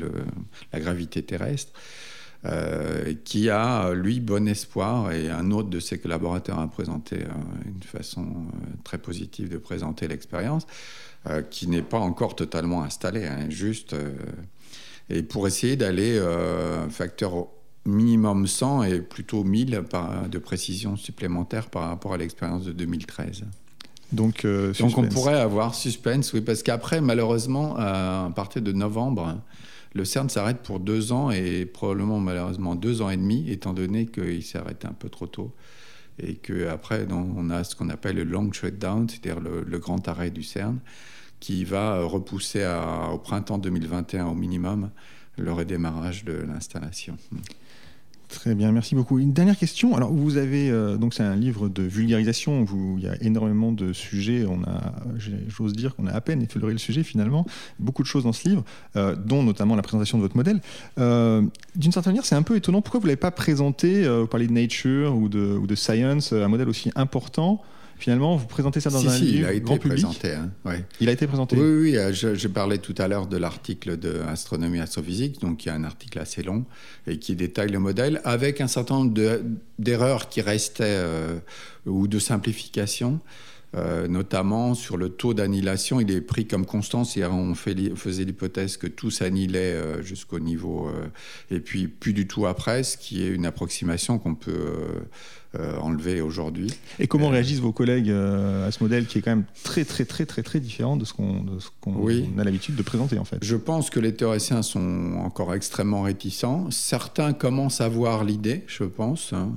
la 0.73 0.79
gravité 0.79 1.21
terrestre. 1.21 1.71
Euh, 2.45 3.15
qui 3.23 3.49
a, 3.49 3.91
lui, 3.93 4.19
bon 4.19 4.47
espoir, 4.47 5.11
et 5.11 5.31
un 5.31 5.49
autre 5.49 5.69
de 5.69 5.79
ses 5.79 5.97
collaborateurs 5.97 6.59
a 6.59 6.67
présenté 6.67 7.15
euh, 7.15 7.29
une 7.65 7.81
façon 7.81 8.27
très 8.83 8.99
positive 8.99 9.49
de 9.49 9.57
présenter 9.57 10.07
l'expérience, 10.07 10.67
qui 11.49 11.65
n'est 11.65 11.81
pas 11.81 11.97
encore 11.97 12.35
totalement 12.35 12.83
installée, 12.83 13.25
hein, 13.25 13.49
juste, 13.49 13.95
et 15.09 15.23
pour 15.23 15.47
essayer 15.47 15.75
d'aller 15.75 16.21
facteur 16.91 17.47
minimum 17.85 18.47
100 18.47 18.83
et 18.83 19.01
plutôt 19.01 19.43
1000 19.43 19.83
de 20.29 20.37
précision 20.39 20.95
supplémentaire 20.95 21.69
par 21.69 21.83
rapport 21.89 22.13
à 22.13 22.17
l'expérience 22.17 22.65
de 22.65 22.71
2013. 22.71 23.43
Donc, 24.11 24.45
euh, 24.45 24.73
Donc 24.79 24.97
on 24.97 25.03
pourrait 25.03 25.39
avoir 25.39 25.75
suspense, 25.75 26.33
oui, 26.33 26.41
parce 26.41 26.63
qu'après, 26.63 27.01
malheureusement, 27.01 27.75
à 27.77 28.31
partir 28.35 28.61
de 28.61 28.71
novembre, 28.71 29.41
le 29.93 30.05
CERN 30.05 30.29
s'arrête 30.29 30.61
pour 30.61 30.79
deux 30.79 31.11
ans 31.11 31.31
et 31.31 31.65
probablement 31.65 32.19
malheureusement 32.19 32.75
deux 32.75 33.01
ans 33.01 33.09
et 33.09 33.17
demi, 33.17 33.49
étant 33.49 33.73
donné 33.73 34.05
qu'il 34.05 34.43
s'est 34.43 34.57
arrêté 34.57 34.87
un 34.87 34.93
peu 34.93 35.09
trop 35.09 35.27
tôt. 35.27 35.53
Et 36.19 36.35
qu'après, 36.35 37.07
on 37.11 37.49
a 37.49 37.63
ce 37.63 37.75
qu'on 37.75 37.89
appelle 37.89 38.15
le 38.15 38.23
long 38.23 38.51
shutdown, 38.51 39.07
c'est-à-dire 39.09 39.41
le, 39.41 39.79
grand 39.79 40.07
arrêt 40.07 40.29
du 40.29 40.43
CERN, 40.43 40.79
qui 41.39 41.65
va 41.65 42.01
repousser 42.03 42.65
au 43.11 43.17
printemps 43.17 43.57
2021 43.57 44.27
au 44.27 44.33
minimum 44.33 44.91
le 45.37 45.51
redémarrage 45.51 46.23
de 46.23 46.33
l'installation. 46.33 47.17
Très 48.35 48.53
bien, 48.53 48.73
merci 48.73 48.95
beaucoup. 48.95 49.17
Une 49.17 49.31
dernière 49.31 49.57
question. 49.57 49.95
Alors, 49.95 50.11
vous 50.11 50.35
avez 50.35 50.69
euh, 50.69 50.97
donc 50.97 51.13
c'est 51.13 51.23
un 51.23 51.37
livre 51.37 51.69
de 51.69 51.83
vulgarisation 51.83 52.65
il 52.97 53.03
y 53.03 53.07
a 53.07 53.15
énormément 53.21 53.71
de 53.71 53.93
sujets. 53.93 54.45
On 54.45 54.61
a, 54.63 54.93
j'ose 55.47 55.71
dire 55.71 55.95
qu'on 55.95 56.05
a 56.05 56.11
à 56.11 56.19
peine 56.19 56.41
effleuré 56.41 56.73
le 56.73 56.77
sujet 56.77 57.03
finalement. 57.03 57.45
Beaucoup 57.79 58.03
de 58.03 58.07
choses 58.07 58.25
dans 58.25 58.33
ce 58.33 58.49
livre, 58.49 58.65
euh, 58.97 59.15
dont 59.15 59.41
notamment 59.41 59.77
la 59.77 59.81
présentation 59.81 60.17
de 60.17 60.23
votre 60.23 60.35
modèle. 60.35 60.59
Euh, 60.99 61.43
d'une 61.77 61.93
certaine 61.93 62.11
manière, 62.11 62.25
c'est 62.25 62.35
un 62.35 62.43
peu 62.43 62.57
étonnant. 62.57 62.81
Pourquoi 62.81 62.99
vous 62.99 63.07
l'avez 63.07 63.15
pas 63.15 63.31
présenté, 63.31 64.05
vous 64.05 64.27
parlez 64.27 64.47
de 64.47 64.53
Nature 64.53 65.15
ou 65.15 65.29
de 65.29 65.75
Science, 65.75 66.33
un 66.33 66.49
modèle 66.49 66.67
aussi 66.67 66.91
important 66.95 67.63
Finalement, 67.97 68.35
vous 68.35 68.45
présentez 68.45 68.79
ça 68.79 68.89
dans 68.89 69.07
un 69.07 69.17
livre 69.17 69.39
il 69.39 69.45
a 69.45 69.53
été 69.53 69.79
présenté. 69.79 70.33
Hein, 70.33 70.51
Il 70.99 71.09
a 71.09 71.11
été 71.11 71.27
présenté. 71.27 71.55
Oui, 71.55 71.91
oui. 71.91 71.97
Euh, 71.97 72.11
je, 72.13 72.47
parlais 72.47 72.77
tout 72.77 72.95
à 72.97 73.07
l'heure 73.07 73.27
de 73.27 73.37
l'article 73.37 73.97
de 73.97 74.21
Astronomie 74.27 74.79
Astrophysique, 74.79 75.39
donc 75.39 75.65
il 75.65 75.69
y 75.69 75.71
a 75.71 75.75
un 75.75 75.83
article 75.83 76.19
assez 76.19 76.43
long 76.43 76.65
et 77.07 77.17
qui 77.19 77.35
détaille 77.35 77.69
le 77.69 77.79
modèle 77.79 78.21
avec 78.23 78.61
un 78.61 78.67
certain 78.67 78.95
nombre 78.95 79.13
d'erreurs 79.79 80.29
qui 80.29 80.41
restaient 80.41 80.83
euh, 80.85 81.37
ou 81.85 82.07
de 82.07 82.19
simplifications. 82.19 83.19
Euh, 83.75 84.07
notamment 84.07 84.73
sur 84.73 84.95
le 84.95 85.09
taux 85.09 85.33
d'annihilation, 85.33 85.99
il 85.99 86.09
est 86.09 86.21
pris 86.21 86.45
comme 86.47 86.65
constant, 86.65 87.03
c'est-à-dire 87.03 87.35
on 87.35 87.55
fait, 87.55 87.75
faisait 87.95 88.23
l'hypothèse 88.23 88.77
que 88.77 88.87
tout 88.87 89.11
s'annihilait 89.11 89.73
euh, 89.73 90.01
jusqu'au 90.01 90.39
niveau, 90.39 90.87
euh, 90.87 91.07
et 91.53 91.59
puis 91.59 91.87
plus 91.87 92.13
du 92.13 92.25
tout 92.25 92.45
après, 92.45 92.83
ce 92.83 92.95
qui 92.97 93.23
est 93.23 93.27
une 93.27 93.45
approximation 93.45 94.17
qu'on 94.17 94.35
peut 94.35 95.05
enlever 95.79 96.19
aujourd'hui. 96.19 96.67
Et 96.99 97.07
comment 97.07 97.29
réagissent 97.29 97.61
vos 97.61 97.71
collègues 97.71 98.09
à 98.09 98.69
ce 98.71 98.83
modèle 98.83 99.05
qui 99.05 99.19
est 99.19 99.21
quand 99.21 99.31
même 99.31 99.45
très 99.63 99.85
très 99.85 100.03
très 100.03 100.25
très 100.25 100.43
très 100.43 100.59
différent 100.59 100.97
de 100.97 101.05
ce 101.05 101.13
qu'on 101.13 101.45
a 102.37 102.43
l'habitude 102.43 102.75
de 102.75 102.81
présenter 102.81 103.17
en 103.19 103.23
fait? 103.23 103.37
Je 103.41 103.55
pense 103.55 103.89
que 103.89 104.01
les 104.01 104.13
théoriciens 104.13 104.61
sont 104.63 105.13
encore 105.23 105.53
extrêmement 105.53 106.01
réticents. 106.01 106.69
Certains 106.71 107.31
commencent 107.31 107.79
à 107.79 107.87
voir 107.87 108.25
l'idée, 108.25 108.65
je 108.67 108.83
pense, 108.83 109.31
hein, 109.31 109.53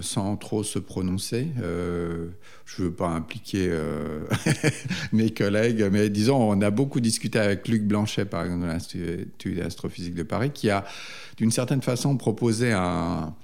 sans 0.00 0.34
trop 0.36 0.64
se 0.64 0.80
prononcer. 0.80 1.46
Je 2.68 2.82
ne 2.82 2.88
veux 2.88 2.94
pas 2.94 3.08
impliquer 3.08 3.68
euh, 3.70 4.20
mes 5.12 5.30
collègues. 5.30 5.88
Mais 5.90 6.10
disons, 6.10 6.36
on 6.36 6.60
a 6.60 6.70
beaucoup 6.70 7.00
discuté 7.00 7.38
avec 7.38 7.66
Luc 7.66 7.82
Blanchet, 7.82 8.26
par 8.26 8.44
exemple, 8.44 8.62
de 8.62 8.66
l'Institut 8.66 9.54
d'astrophysique 9.54 10.14
de 10.14 10.22
Paris, 10.22 10.50
qui 10.52 10.68
a, 10.68 10.84
d'une 11.38 11.50
certaine 11.50 11.82
façon, 11.82 12.16
proposé 12.16 12.72
un, 12.72 13.34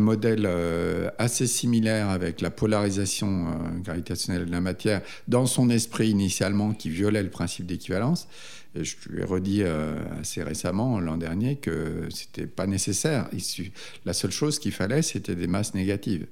modèle 0.00 0.46
euh, 0.46 1.10
assez 1.18 1.46
similaire 1.46 2.08
avec 2.08 2.40
la 2.40 2.50
polarisation 2.50 3.48
euh, 3.48 3.78
gravitationnelle 3.82 4.46
de 4.46 4.50
la 4.50 4.62
matière 4.62 5.02
dans 5.28 5.44
son 5.44 5.68
esprit 5.68 6.08
initialement 6.08 6.72
qui 6.72 6.88
violait 6.88 7.22
le 7.22 7.28
principe 7.28 7.66
d'équivalence. 7.66 8.26
Et 8.74 8.84
je 8.84 8.96
lui 9.10 9.20
ai 9.20 9.24
redit 9.24 9.64
assez 10.18 10.42
récemment, 10.42 10.98
l'an 10.98 11.18
dernier, 11.18 11.56
que 11.56 12.08
c'était 12.08 12.46
pas 12.46 12.66
nécessaire. 12.66 13.28
La 14.06 14.14
seule 14.14 14.30
chose 14.30 14.58
qu'il 14.58 14.72
fallait, 14.72 15.02
c'était 15.02 15.34
des 15.34 15.46
masses 15.46 15.74
négatives 15.74 16.26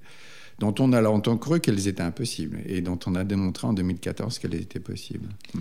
dont 0.60 0.74
on 0.78 0.92
a 0.92 1.00
longtemps 1.00 1.38
cru 1.38 1.58
qu'elles 1.60 1.88
étaient 1.88 2.02
impossibles 2.02 2.58
et 2.66 2.82
dont 2.82 2.98
on 3.06 3.14
a 3.14 3.24
démontré 3.24 3.66
en 3.66 3.72
2014 3.72 4.38
qu'elles 4.38 4.54
étaient 4.54 4.78
possibles. 4.78 5.28
Hmm. 5.54 5.60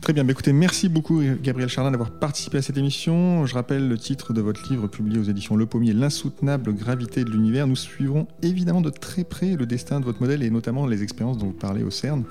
Très 0.00 0.12
bien, 0.12 0.26
écoutez, 0.26 0.52
merci 0.52 0.88
beaucoup 0.88 1.22
Gabriel 1.40 1.68
Chardin 1.68 1.92
d'avoir 1.92 2.10
participé 2.10 2.58
à 2.58 2.62
cette 2.62 2.76
émission. 2.76 3.46
Je 3.46 3.54
rappelle 3.54 3.88
le 3.88 3.96
titre 3.96 4.32
de 4.32 4.40
votre 4.40 4.68
livre 4.68 4.88
publié 4.88 5.20
aux 5.20 5.24
éditions 5.24 5.54
Le 5.54 5.66
Pommier, 5.66 5.92
L'insoutenable 5.92 6.74
gravité 6.74 7.24
de 7.24 7.30
l'univers. 7.30 7.68
Nous 7.68 7.76
suivrons 7.76 8.26
évidemment 8.42 8.80
de 8.80 8.90
très 8.90 9.22
près 9.22 9.54
le 9.54 9.66
destin 9.66 10.00
de 10.00 10.04
votre 10.04 10.20
modèle 10.20 10.42
et 10.42 10.50
notamment 10.50 10.86
les 10.86 11.02
expériences 11.04 11.38
dont 11.38 11.46
vous 11.46 11.52
parlez 11.52 11.84
au 11.84 11.90
CERN. 11.90 12.24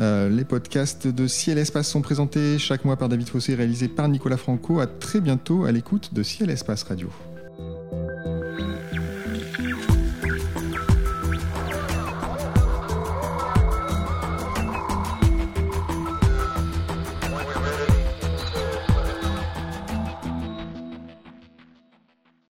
Euh, 0.00 0.28
les 0.28 0.44
podcasts 0.44 1.06
de 1.06 1.26
Ciel 1.28 1.58
Espace 1.58 1.88
sont 1.88 2.02
présentés 2.02 2.58
chaque 2.58 2.84
mois 2.84 2.96
par 2.96 3.08
David 3.08 3.28
Fossé, 3.28 3.54
réalisés 3.54 3.88
par 3.88 4.08
Nicolas 4.08 4.36
Franco. 4.36 4.80
À 4.80 4.86
très 4.86 5.20
bientôt 5.20 5.64
à 5.64 5.72
l'écoute 5.72 6.12
de 6.12 6.22
Ciel 6.24 6.50
Espace 6.50 6.82
Radio. 6.82 7.08